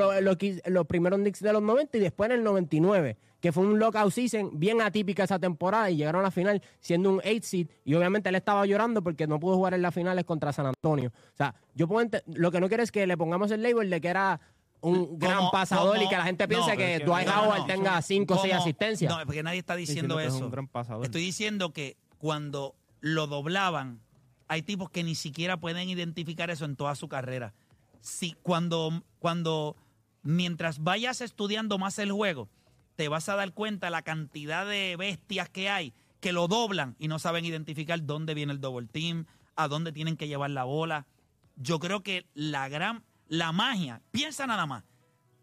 [0.65, 4.11] los primeros Knicks de los 90 y después en el 99, que fue un lockout
[4.11, 7.93] season bien atípica esa temporada y llegaron a la final siendo un 8 seed y
[7.95, 11.11] obviamente él estaba llorando porque no pudo jugar en las finales contra San Antonio.
[11.33, 14.01] O sea, yo puedo lo que no quiero es que le pongamos el label de
[14.01, 14.39] que era
[14.81, 17.65] un gran pasador como- y que la gente piense no, que Dwight no, Howard no.
[17.67, 18.63] tenga 5 o 6 ¿Cómo?
[18.63, 19.15] asistencias.
[19.15, 20.45] No, porque nadie está diciendo, Diciendo que es eso.
[20.45, 21.05] un gran pasador.
[21.05, 23.99] Estoy diciendo que cuando lo doblaban,
[24.47, 27.53] hay tipos que ni siquiera pueden identificar eso en toda su carrera.
[28.01, 29.77] Si cuando, cuando
[30.23, 32.49] mientras vayas estudiando más el juego,
[32.95, 37.07] te vas a dar cuenta la cantidad de bestias que hay que lo doblan y
[37.07, 41.07] no saben identificar dónde viene el double team, a dónde tienen que llevar la bola.
[41.55, 44.83] Yo creo que la gran, la magia, piensa nada más,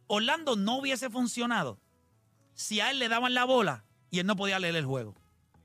[0.06, 1.78] Orlando no hubiese funcionado
[2.54, 5.14] si a él le daban la bola y él no podía leer el juego.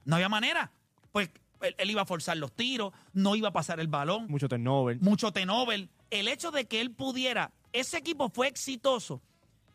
[0.05, 0.71] No había manera.
[1.11, 1.29] Pues
[1.67, 4.99] él, él iba a forzar los tiros, no iba a pasar el balón, Mucho turnover.
[5.01, 5.89] mucho tenovel.
[6.09, 9.21] El hecho de que él pudiera, ese equipo fue exitoso.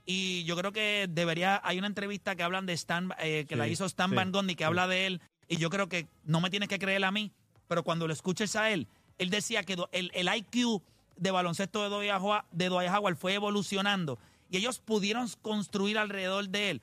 [0.06, 3.68] Y yo creo que debería, hay una entrevista que hablan de Stan, eh, que la
[3.68, 4.66] hizo Stan sí, Van Gundy, que sí.
[4.66, 5.20] habla de él.
[5.48, 7.30] Y yo creo que no me tienes que creer a mí,
[7.66, 8.86] pero cuando lo escuches a él,
[9.18, 10.80] él decía que el, el IQ
[11.16, 14.18] de baloncesto de Howard- de fue evolucionando
[14.50, 16.82] y ellos pudieron construir alrededor de él.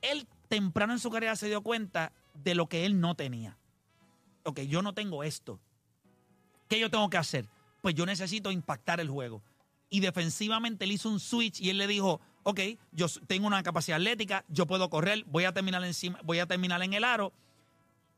[0.00, 3.58] Él temprano en su carrera se dio cuenta de lo que él no tenía.
[4.44, 5.60] Ok, yo no tengo esto.
[6.68, 7.48] ¿Qué yo tengo que hacer?
[7.82, 9.42] Pues yo necesito impactar el juego.
[9.90, 12.60] Y defensivamente él hizo un switch y él le dijo, ok,
[12.92, 16.82] yo tengo una capacidad atlética, yo puedo correr, voy a terminar encima, voy a terminar
[16.82, 17.32] en el aro.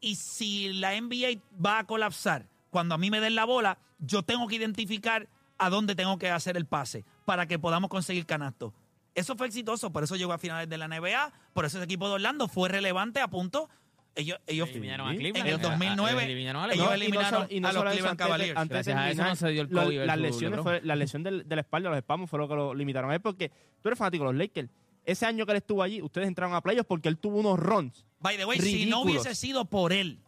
[0.01, 4.23] Y si la NBA va a colapsar cuando a mí me den la bola, yo
[4.23, 5.29] tengo que identificar
[5.59, 8.73] a dónde tengo que hacer el pase para que podamos conseguir canasto.
[9.15, 12.09] Eso fue exitoso, por eso llegó a finales de la NBA, por eso ese equipo
[12.09, 13.69] de Orlando fue relevante a punto.
[14.17, 15.15] Ellos, ellos Eliminaron a.
[15.15, 15.37] Cleveland.
[15.37, 17.83] en el Ah, 2009 eliminaron a ellos y no eliminaron solo- y no a los
[17.85, 18.57] Cleveland antes Cavaliers.
[18.59, 20.65] antes de Gracias a eso no se dio el lo- COVID las su lesiones LeBron.
[20.65, 23.15] fue, la lesión del- de la espalda, los espasmos fue lo que lo limitaron a
[23.15, 24.69] él porque tú eres fanático de los Lakers.
[25.05, 28.05] Ese año que él estuvo allí, ustedes entraron a playoffs porque él tuvo unos runs.
[28.19, 30.19] By the way, si no hubiese sido por él,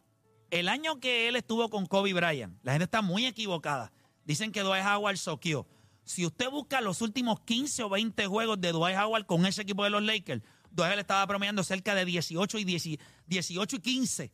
[0.50, 3.92] el año que él estuvo con Kobe Bryant, la gente está muy equivocada.
[4.24, 5.66] Dicen que Dwight Howard soqueó.
[6.04, 9.84] Si usted busca los últimos 15 o 20 juegos de Dwight Howard con ese equipo
[9.84, 10.42] de los Lakers,
[10.76, 14.32] Howard estaba promediando cerca de 18 y 10 18 y 15.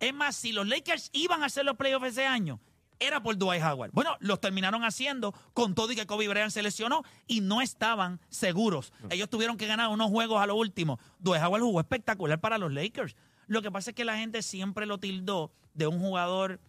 [0.00, 2.60] Es más, si los Lakers iban a hacer los playoffs ese año,
[3.00, 3.90] era por Dwight Howard.
[3.92, 8.20] Bueno, los terminaron haciendo con todo y que Kobe Bryant se lesionó y no estaban
[8.28, 8.92] seguros.
[9.10, 10.98] Ellos tuvieron que ganar unos juegos a lo último.
[11.18, 13.16] Dwight Howard jugó espectacular para los Lakers.
[13.46, 16.60] Lo que pasa es que la gente siempre lo tildó de un jugador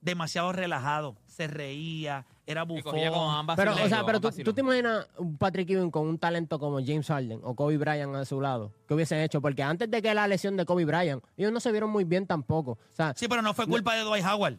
[0.00, 2.92] demasiado relajado, se reía, era Que bufón.
[2.92, 6.06] cogía con ambas Pero, o sea, pero tú, tú te imaginas un Patrick Ewing con
[6.08, 8.72] un talento como James Harden o Kobe Bryant a su lado.
[8.88, 9.40] ¿Qué hubiesen hecho?
[9.42, 12.26] Porque antes de que la lesión de Kobe Bryant, ellos no se vieron muy bien
[12.26, 12.72] tampoco.
[12.72, 14.56] O sea, Sí, pero no fue culpa de Dwight Howard.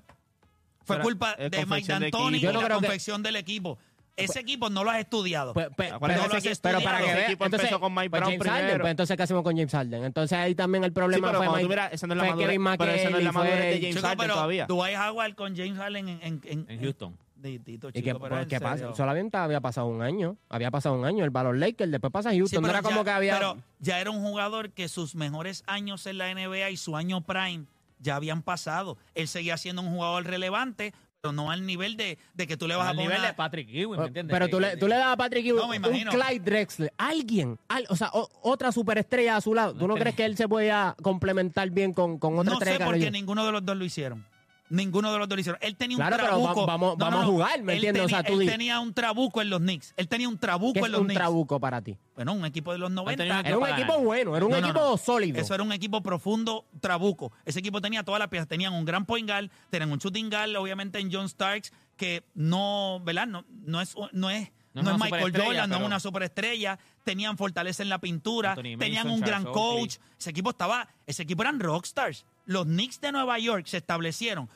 [0.83, 3.77] Fue Pero culpa de Mike D'Antoni y no la que- confección del equipo.
[4.15, 5.53] Ese equipo no lo has estudiado.
[5.53, 7.79] pues, pues, pero, que ese ese equipo- pero para que ese veas, equipo entonces, empezó
[7.79, 8.81] con Mike pues Brown James Harden, primero.
[8.83, 10.03] pues entonces ¿qué hacemos con James Harden?
[10.03, 12.23] Entonces ahí también el Sí, problema pero fue tú Mike- miras, esa no es la
[12.25, 14.65] madurez, pero esa no es la madurez de James Chico, Harden todavía.
[14.65, 17.17] Dwight Howard con James Harden en, en, en- En Houston.
[17.43, 17.59] ¿Y
[18.01, 18.69] chico, pero en qué serio.
[18.69, 18.95] pasa?
[18.95, 20.37] Solamente había pasado un año.
[20.49, 21.23] Había pasado un año.
[21.23, 22.63] El valor Lakers, después pasa Houston.
[22.65, 23.33] Sí, no como ya- que había...
[23.37, 27.21] Pero ya era un jugador que sus mejores años en la NBA y su año
[27.21, 27.65] prime
[27.99, 28.97] ya habían pasado.
[29.15, 32.75] Él seguía siendo un jugador relevante, pero no al nivel de, de que tú le
[32.75, 33.09] vas a Al poner...
[33.09, 34.33] nivel de a- Patrick Ewing, ¿me entiendes?
[34.33, 36.03] Pero Que- tú le, que- tú le das a Patrick Ewing No, un.
[36.05, 39.73] Clyde Drexler, alguien, al- o sea, o- otra superestrella a su lado.
[39.75, 42.63] ¿Tú no que- crees que él se pueda complementar bien con, con otra No sé
[42.65, 42.85] estrella?
[42.85, 43.11] por qué Carolina?
[43.11, 44.25] ninguno de los dos lo hicieron.
[44.69, 45.59] Ninguno de los dos lo hicieron.
[45.63, 46.61] Él tenía un Claro, pero trabuco.
[46.61, 47.31] va- vamos- No, no, vamos a no.
[47.31, 48.03] jugar, ¿me Él entiendes?
[48.03, 49.93] O tenía- sea, tú él di- tenía un trabuco en los Knicks.
[49.97, 51.19] Él tenía un trabuco ¿Qué en es los un Knicks.
[51.19, 51.97] trabuco para ti?
[52.15, 53.23] Bueno, un equipo de los 90.
[53.23, 54.05] tenía Era un para equipo ganar.
[54.05, 54.97] bueno, era un No, no, equipo no.
[54.97, 55.39] sólido.
[55.39, 57.31] Eso era un equipo profundo, trabuco.
[57.45, 58.47] Ese equipo tenía todas las piezas.
[58.47, 63.01] Tenían un gran point guard, tenían un shooting guard, obviamente en John Starks, que no,
[63.03, 63.25] ¿verdad?
[63.27, 65.87] No, no es, no es, No no es una Michael superestrella, Jordan, no es pero-
[65.87, 66.79] una superestrella.
[67.03, 69.81] Tenían fortaleza en la pintura, Anthony tenían Mason, un gran Charles Oakley.
[69.81, 69.95] coach.
[70.19, 72.23] Ese equipo estaba, ese equipo eran rockstars.
[72.49, 74.49] Los Knicks de Nueva York se establecieron.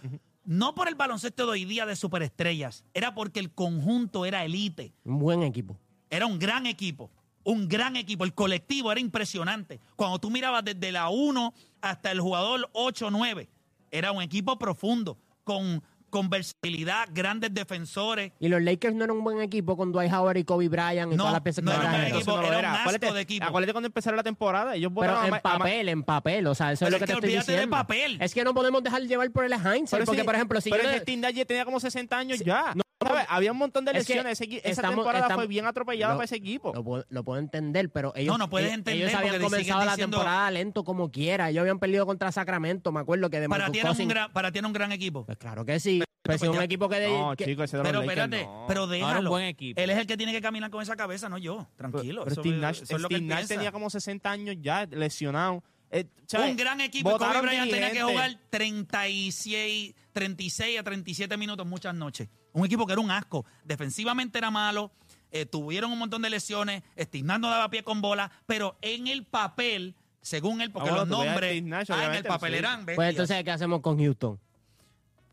[0.46, 4.96] No por el baloncesto de hoy día de superestrellas, era porque el conjunto era elite.
[5.06, 5.78] Un buen equipo.
[6.10, 7.12] Era un gran equipo,
[7.44, 8.24] un gran equipo.
[8.24, 9.80] El colectivo era impresionante.
[9.96, 13.48] Cuando tú mirabas desde la 1 hasta el jugador 8-9,
[13.92, 18.34] era un equipo profundo, con, con versatilidad, grandes defensores.
[18.40, 21.16] Y los Lakers no eran un buen equipo con Dwight Howard y Kobe Bryant y
[21.16, 22.18] No, todas las piezas no que era un buen trajeron.
[22.22, 23.46] equipo, no era un asco Acuérdate- de equipo.
[23.48, 26.54] Acuérdate cuando empezara la temporada, ellos Pero en a Ma- a papel, en papel, o
[26.54, 27.76] sea, eso Pero es lo que es que te estoy olvídate de diciendo.
[27.76, 28.18] papel.
[28.22, 29.54] Es que no podemos dejar llevar por el
[29.98, 30.90] Pero porque sí, por ejemplo, si pero yo
[31.22, 32.74] Nash tenía como 60 años ya.
[32.76, 33.26] no, ¿Sabes?
[33.30, 34.40] Había un montón de Es que lesiones.
[34.40, 36.72] Ese equi- esa estamos- temporada estamos- fue bien atropellada lo- para ese equipo.
[36.74, 39.92] Lo puedo, lo puedo entender, pero ellos, No, no puedes entender ellos habían comenzado la
[39.92, 41.50] diciendo- temporada lento como quiera.
[41.50, 44.52] Ellos habían perdido contra Sacramento, me acuerdo que de Para ti, era un gran, para
[44.52, 45.26] ti era un gran equipo.
[45.26, 46.02] Pues claro que sí.
[46.26, 47.00] Pero si es pues un ya- equipo que...
[47.02, 48.66] de- no, que- chicos, ese de los Pero Lakers, espérate, no.
[48.66, 49.30] pero era un déjalo.
[49.30, 49.82] buen equipo.
[49.82, 51.68] Él es el que tiene que caminar con esa cabeza, no yo.
[51.76, 52.22] Tranquilo.
[52.24, 53.56] Pero eso, Steve Nash, eso es lo que Steve él Nash piensa.
[53.56, 55.64] tenía como 60 años ya, lesionado.
[55.92, 56.06] Eh.
[56.40, 57.18] Un gran equipo.
[57.20, 62.30] Kobe Bryant tenía que jugar 36, 36 a 37 minutos muchas noches.
[62.54, 63.46] Un equipo que era un asco.
[63.64, 64.92] Defensivamente era malo.
[65.36, 66.84] eh, tuvieron un montón de lesiones.
[66.98, 68.32] Steve Nash no daba pie con bola.
[68.46, 72.24] Pero en el papel, según él, porque Ah, bueno, los nombres Nash, ah, en el
[72.24, 74.40] papel eran Pues entonces, ¿qué hacemos con Houston?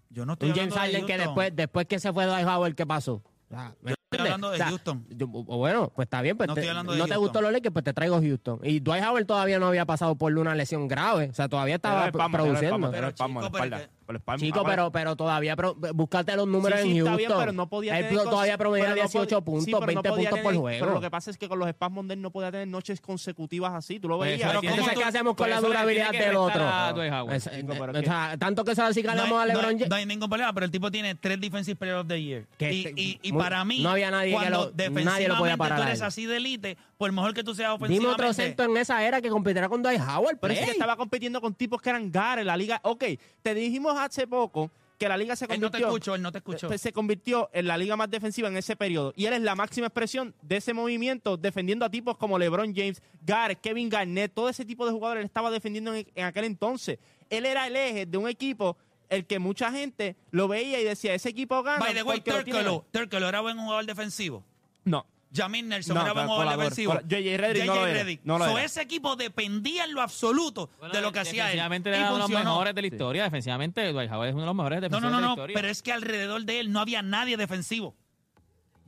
[0.09, 2.47] Yo no estoy Un James hablando de Harden que después, después que se fue Dwight
[2.47, 3.23] Howard, ¿qué pasó?
[3.53, 5.07] Ah, ¿me Yo estoy hablando de O sea, Houston.
[5.11, 6.37] yo- bueno, pues está bien.
[6.37, 8.59] Pues No te- estoy hablando de no te gustó los Lakers, pues te traigo Houston.
[8.65, 11.29] Y Dwight Howard todavía no había pasado por una lesión grave.
[11.31, 12.91] O sea, todavía estaba el produciendo.
[12.91, 14.37] pero espalda, que-.
[14.39, 17.29] Chico, Aparte- pero, pero todavía, pro, búscate los números Sí, sí, en está Houston.
[17.29, 19.71] bien, pero no podía Él tener cos- todavía promedia pero no 18 podía- puntos, sí,
[19.73, 20.79] pero no 20 podía puntos por juego.
[20.81, 23.01] Pero lo que pasa es que con los espasmos de él no podía tener noches
[23.01, 24.01] consecutivas así.
[24.01, 24.49] Tú lo Pues veías.
[24.49, 26.63] Pero le tiene Entonces, ¿cómo ¿qué hacemos con la durabilidad que del otro?
[26.65, 26.95] a.
[27.35, 29.55] Es- Chico, pero o que- sea, tanto que se lo No acicalamos a hay, no
[29.59, 29.89] LeBron James.
[29.89, 32.47] no hay ningún problema, pero el tipo tiene tres Defensive Player of the Year.
[32.59, 35.29] Que y, este- y- y muy- para mí, no había nadie que cuando lo- nadie
[35.29, 37.87] lo podía parar tú a eres así de elite, por mejor que tú seas Dime
[37.87, 38.23] ofensivamente...
[38.23, 40.37] otro centro en esa era que compitiera con Dwight Howard.
[40.39, 42.79] Pero es que estaba compitiendo con tipos que eran gar en la liga.
[42.85, 43.05] Ok,
[43.41, 46.31] te dijimos hace poco que la liga se Él no te convirtió, escuchó, él no
[46.31, 46.77] te escuchó.
[46.77, 49.15] se convirtió en la liga más defensiva en ese periodo.
[49.17, 53.01] Y él es la máxima expresión de ese movimiento, defendiendo a tipos como LeBron James,
[53.23, 56.99] Gar, Kevin Garnett, todo ese tipo de jugadores él estaba defendiendo en, en aquel entonces.
[57.31, 58.77] Él era el eje de un equipo
[59.09, 61.79] el que mucha gente lo veía y decía, ese equipo gana.
[61.79, 62.61] By the way, porque lo tiene".
[62.61, 64.45] Turkoglu, Turkoglu era buen jugador defensivo.
[64.85, 65.07] No.
[65.33, 66.93] Jamin Nelson No, era buen jugador defensivo.
[66.95, 67.37] J.J.
[67.37, 68.21] Redick no lo era, Redick.
[68.25, 68.65] no lo So, era.
[68.65, 71.57] ese equipo dependía en lo absoluto Bueno, de lo que hacía él.
[71.57, 73.23] Defensivamente era uno de los mejores de la historia.
[73.25, 75.33] Defensivamente, Dwight Howard es uno de los mejores No, defensores no, no, de la no,
[75.35, 75.55] historia.
[75.55, 77.95] pero es que alrededor de él no había nadie defensivo.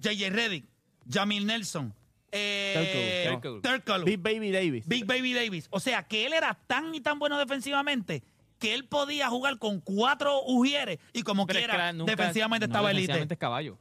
[0.03, 0.31] J.J.
[0.31, 0.65] Reddick,
[1.09, 1.95] Jamil Nelson,
[2.33, 3.39] eh.
[3.63, 4.89] Turkoglu, Big Baby Davis.
[4.89, 5.69] Big Baby Davis.
[5.71, 8.23] O sea, que él era tan y tan bueno defensivamente
[8.59, 12.11] que él podía jugar con cuatro ujieres y como Pero es que quiera, era- nunca-
[12.13, 13.35] defensivamente no, estaba defensivamente elite.
[13.35, 13.79] es caballo.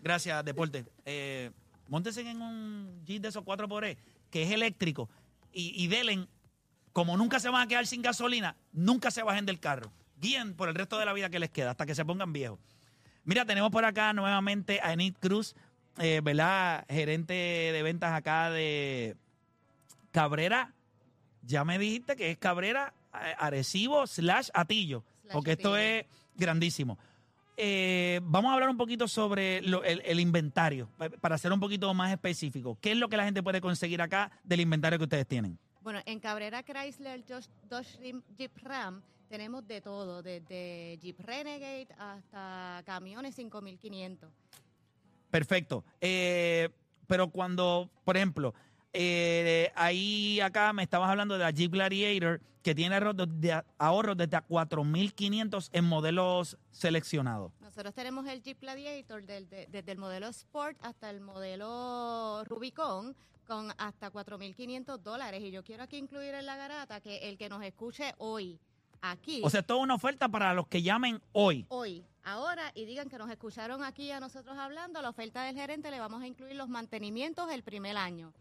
[0.00, 0.84] Gracias, Deporte.
[1.04, 1.50] Eh,
[1.92, 3.98] móntese en un Jeep de esos 4 por E,
[4.30, 5.10] que es eléctrico,
[5.52, 6.26] y, y delen,
[6.94, 9.92] como nunca se van a quedar sin gasolina, nunca se bajen del carro.
[10.16, 12.58] Guíen por el resto de la vida que les queda, hasta que se pongan viejos.
[13.24, 15.54] Mira, tenemos por acá nuevamente a Enid Cruz,
[15.98, 16.86] eh, ¿verdad?
[16.88, 19.14] Gerente de ventas acá de
[20.12, 20.72] Cabrera.
[21.42, 26.98] Ya me dijiste que es Cabrera eh, Arecibo slash Atillo, porque esto es grandísimo.
[27.56, 31.60] Eh, vamos a hablar un poquito sobre lo- el, el inventario, pa- para ser un
[31.60, 32.78] poquito más específico.
[32.80, 35.58] ¿Qué es lo que la gente puede conseguir acá del inventario que ustedes tienen?
[35.82, 37.24] Bueno, en Cabrera Chrysler
[37.68, 37.98] Dodge
[38.38, 44.30] Jeep Ram Tenemos de todo, desde Jeep Renegade hasta camiones 5500.
[45.30, 45.84] Perfecto.
[46.00, 46.68] Eh,
[47.06, 48.54] pero cuando, por ejemplo,
[48.92, 54.16] eh, ahí acá me estabas hablando de la Jeep Gladiator que tiene ahorros de, ahorros
[54.16, 57.52] desde a 4.500 en modelos seleccionados.
[57.60, 63.16] Nosotros tenemos el Jeep Gladiator del- de- desde el modelo Sport hasta el modelo Rubicon
[63.46, 65.42] con hasta 4.500 dólares.
[65.42, 68.60] Y yo quiero aquí incluir en la garata que el que nos escuche hoy,
[69.00, 71.66] aquí, O sea, esto es una oferta para los que llamen hoy.
[71.68, 75.90] hoy, ahora, y digan que nos escucharon aquí a nosotros hablando, la oferta del gerente
[75.90, 78.32] le vamos a incluir los mantenimientos el primer año.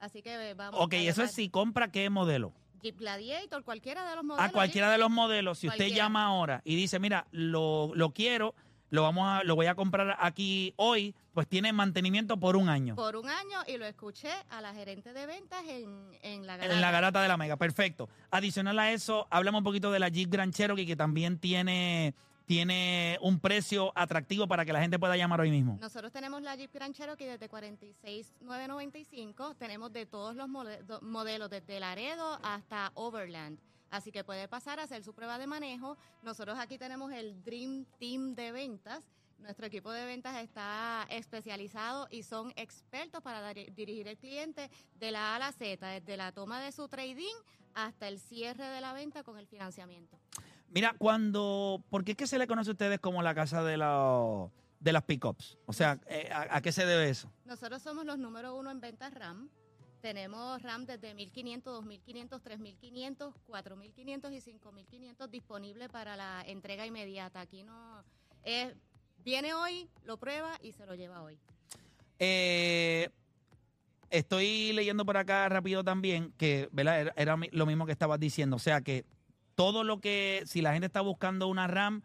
[0.00, 2.52] Así que vamos Ok, a eso es si compra qué modelo.
[2.82, 4.48] Jeep Gladiator, cualquiera de los modelos.
[4.48, 8.54] A cualquiera de los modelos, si usted llama ahora y dice, mira, lo, lo quiero,
[8.90, 12.94] lo vamos a, lo voy a comprar aquí hoy, pues tiene mantenimiento por un año.
[12.94, 16.80] Por un año y lo escuché a la gerente de ventas en, en la En
[16.80, 18.08] la garata de la Mega, perfecto.
[18.30, 22.14] Adicional a eso, hablamos un poquito de la Jeep Grand Cherokee, que también tiene,
[22.48, 25.76] tiene un precio atractivo para que la gente pueda llamar hoy mismo.
[25.82, 29.54] Nosotros tenemos la Jeep Grand Cherokee desde 46,995.
[29.56, 33.58] Tenemos de todos los modelos, desde Laredo hasta Overland.
[33.90, 35.98] Así que puede pasar a hacer su prueba de manejo.
[36.22, 39.02] Nosotros aquí tenemos el Dream Team de ventas.
[39.40, 45.10] Nuestro equipo de ventas está especializado y son expertos para dar- dirigir el cliente de
[45.10, 47.34] la A a la Z, desde la toma de su trading
[47.74, 50.18] hasta el cierre de la venta con el financiamiento.
[50.70, 53.76] Mira, cuando, ¿por qué es que se le conoce a ustedes como la casa de,
[53.76, 54.50] los
[54.80, 55.58] de las pickups?
[55.66, 57.32] O sea, eh, ¿a, a qué se debe eso?
[57.44, 59.48] Nosotros somos los número uno en ventas RAM.
[60.00, 67.40] Tenemos RAM desde 1500, 2500, 3500, 4500 y 5500 disponibles para la entrega inmediata.
[67.40, 68.04] Aquí no
[68.44, 68.74] es
[69.24, 71.38] viene hoy, lo prueba y se lo lleva hoy.
[72.18, 73.10] Eh,
[74.10, 77.12] estoy leyendo por acá rápido también que ¿verdad?
[77.16, 78.56] Era, lo mismo que estabas diciendo.
[78.56, 79.04] O sea que
[79.58, 82.00] todo lo que, si la gente está buscando una RAM,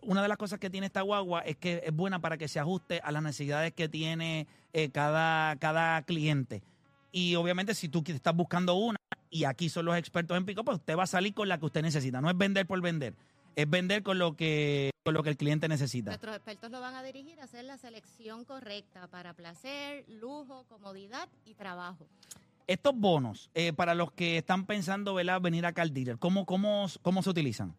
[0.00, 2.58] una de las cosas que tiene esta guagua es que es buena para que se
[2.58, 6.62] ajuste a las necesidades que tiene eh, cada, cada cliente.
[7.12, 8.96] Y obviamente si tú estás buscando una
[9.28, 11.66] y aquí son los expertos en pico, pues usted va a salir con la que
[11.66, 12.22] usted necesita.
[12.22, 13.14] No es vender por vender,
[13.54, 16.12] es vender con lo que, con lo que el cliente necesita.
[16.12, 21.28] Nuestros expertos lo van a dirigir a hacer la selección correcta para placer, lujo, comodidad
[21.44, 22.06] y trabajo.
[22.66, 25.40] Estos bonos, eh, para los que están pensando ¿verdad?
[25.40, 27.74] venir acá al dealer, ¿cómo, cómo, ¿cómo se utilizan?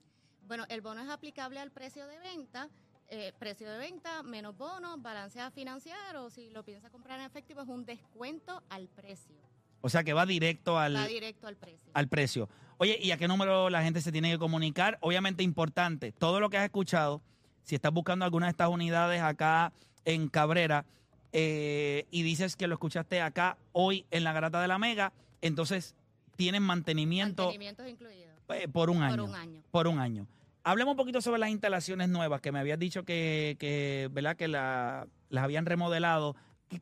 [0.48, 2.70] Bueno, el bono es aplicable al precio de venta.
[3.10, 7.26] eh, precio de venta menos bono, balance a financiar o si lo piensa comprar en
[7.26, 9.36] efectivo es un descuento al precio.
[9.82, 11.92] O sea que va directo al, Va directo al precio.
[11.94, 12.50] al precio.
[12.78, 14.98] Oye, ¿y a qué número la gente se tiene que comunicar?
[15.02, 17.22] Obviamente importante, todo lo que has escuchado,
[17.64, 19.72] si estás buscando alguna de estas unidades acá
[20.06, 20.86] en Cabrera
[21.34, 25.96] eh, y dices que lo escuchaste acá hoy en la Garata de la Mega, entonces
[26.36, 28.32] tienen mantenimiento, Mantenimientos incluidos.
[28.50, 29.16] eh, por un año.
[29.18, 29.64] Por un año.
[29.72, 30.28] por un año.
[30.64, 34.38] Hablemos un poquito sobre las instalaciones nuevas que me habías dicho que, que ¿verdad?
[34.38, 36.36] Que la- las habían remodelado.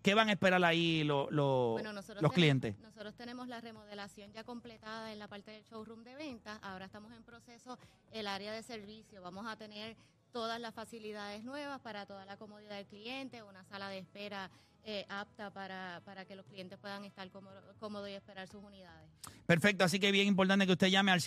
[0.04, 2.80] ¿Qué, van a esperar ahí lo- lo- Bueno, nosotros los tenemos- clientes?
[2.80, 6.60] Nosotros tenemos la remodelación ya completada en la parte del showroom de ventas.
[6.62, 7.78] Ahora estamos en proceso
[8.14, 9.22] el área de servicio.
[9.22, 9.98] Vamos a tener
[10.32, 14.50] todas las facilidades nuevas para toda la comodidad del cliente, una sala de espera
[14.84, 19.08] eh, apta para, para que los clientes puedan estar cómodo- cómodos y esperar sus unidades.
[19.46, 21.22] Perfecto, así que bien importante que usted llame al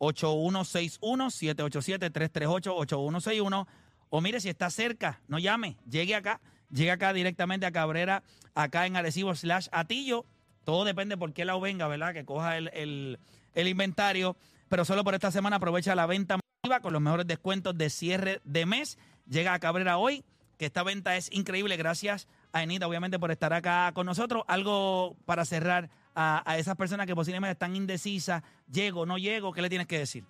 [0.00, 3.66] 787-338-8161, 787-338-8161,
[4.10, 6.40] o mire, si está cerca, no llame, llegue acá,
[6.70, 8.22] llegue acá directamente a Cabrera,
[8.54, 10.24] acá en Arecibo slash Atillo,
[10.64, 12.12] todo depende por qué lado venga, ¿verdad?
[12.14, 13.18] Que coja el, el-
[13.54, 14.36] el inventario,
[14.68, 16.38] pero solo por esta semana aprovecha la venta
[16.80, 18.98] con los mejores descuentos de cierre de mes,
[19.28, 20.24] llega a Cabrera hoy,
[20.56, 24.44] que esta venta es increíble, gracias a Enita, obviamente, por estar acá con nosotros.
[24.48, 29.60] Algo para cerrar a, a esas personas que posiblemente están indecisas, llego, no llego, ¿qué
[29.60, 30.24] le tienes que decir?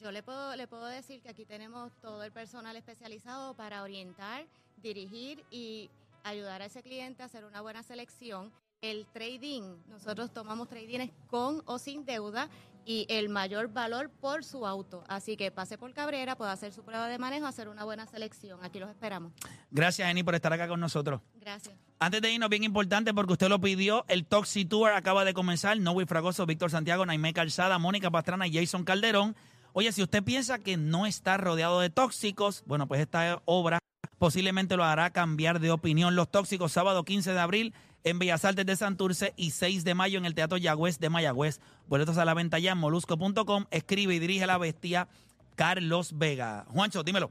[0.00, 4.46] Yo le puedo, le puedo decir que aquí tenemos todo el personal especializado para orientar,
[4.78, 5.90] dirigir y
[6.24, 8.52] ayudar a ese cliente a hacer una buena selección.
[8.80, 12.48] El trading, nosotros tomamos tradings con o sin deuda
[12.86, 15.02] y el mayor valor por su auto.
[15.08, 18.60] Así que pase por Cabrera, pueda hacer su prueba de manejo, hacer una buena selección.
[18.62, 19.32] Aquí los esperamos.
[19.72, 21.20] Gracias, Eni, por estar acá con nosotros.
[21.40, 21.74] Gracias.
[21.98, 25.76] Antes de irnos, bien importante, porque usted lo pidió, el Toxi Tour acaba de comenzar.
[25.80, 29.34] Noel Fragoso, Víctor Santiago, Naime Calzada, Mónica Pastrana y Jason Calderón.
[29.72, 33.80] Oye, si usted piensa que no está rodeado de tóxicos, bueno, pues esta obra
[34.18, 36.14] posiblemente lo hará cambiar de opinión.
[36.14, 37.74] Los tóxicos, sábado 15 de abril
[38.08, 41.60] en Bellas Artes de Santurce y 6 de mayo en el Teatro Yagüez de Mayagüez.
[41.88, 43.66] Boletos a la venta ya en molusco.com.
[43.70, 45.08] Escribe y dirige la bestia
[45.56, 46.64] Carlos Vega.
[46.68, 47.30] Juancho, dímelo.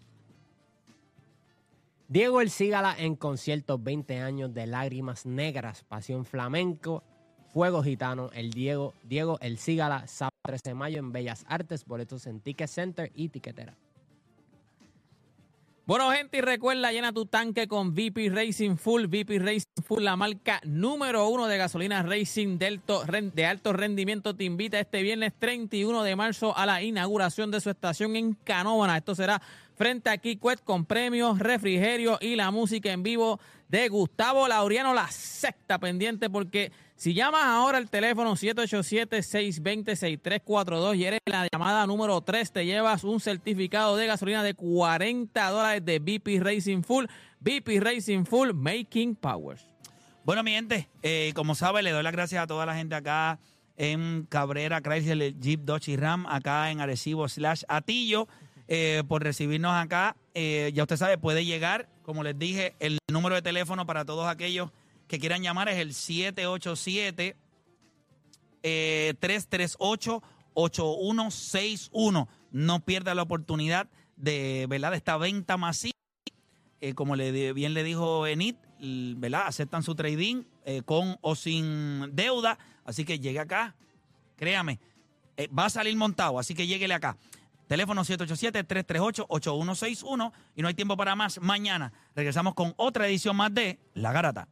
[2.10, 7.04] Diego El Cígala en concierto 20 años de lágrimas negras, pasión flamenco,
[7.54, 8.30] fuego gitano.
[8.34, 12.70] El Diego, Diego El Cígala, sábado 13 de mayo en Bellas Artes, boletos en Ticket
[12.70, 13.76] Center y Tiquetera.
[15.88, 19.06] Bueno, gente, y recuerda, llena tu tanque con VP Racing Full.
[19.06, 24.44] VP Racing Full, la marca número uno de gasolina Racing Delto, de alto rendimiento, te
[24.44, 28.98] invita este viernes 31 de marzo a la inauguración de su estación en Canóvana.
[28.98, 29.42] Esto será
[29.76, 35.08] frente a Kikwet con premios, refrigerio y la música en vivo de Gustavo Laureano, la
[35.10, 42.52] secta pendiente, porque si llamas ahora al teléfono 787-620-6342 y eres la llamada número 3,
[42.52, 47.06] te llevas un certificado de gasolina de 40 dólares de BP Racing Full.
[47.40, 49.64] BP Racing Full, Making Powers.
[50.26, 53.38] Bueno, mi gente, eh, como sabe, le doy las gracias a toda la gente acá
[53.78, 58.28] en Cabrera, Chrysler, Jeep, Dodge y Ram, acá en Arecibo slash Atillo,
[58.68, 60.16] eh, por recibirnos acá.
[60.34, 64.28] Eh, ya usted sabe, puede llegar, como les dije, el número de teléfono para todos
[64.28, 64.72] aquellos
[65.08, 67.38] que quieran llamar es el 787
[68.62, 72.28] 338 8161.
[72.52, 74.92] No pierda la oportunidad de, ¿verdad?
[74.92, 75.94] de esta venta masiva.
[76.80, 78.56] Eh, como le, bien le dijo Enid,
[79.18, 79.48] ¿verdad?
[79.48, 82.58] Aceptan su trading eh, con o sin deuda.
[82.86, 83.76] Así que llegue acá.
[84.36, 84.80] Créame,
[85.36, 87.18] eh, va a salir montado, así que lléguele acá.
[87.68, 91.42] Teléfono 787-338-8161 y no hay tiempo para más.
[91.42, 94.48] Mañana regresamos con otra edición más de La Garata.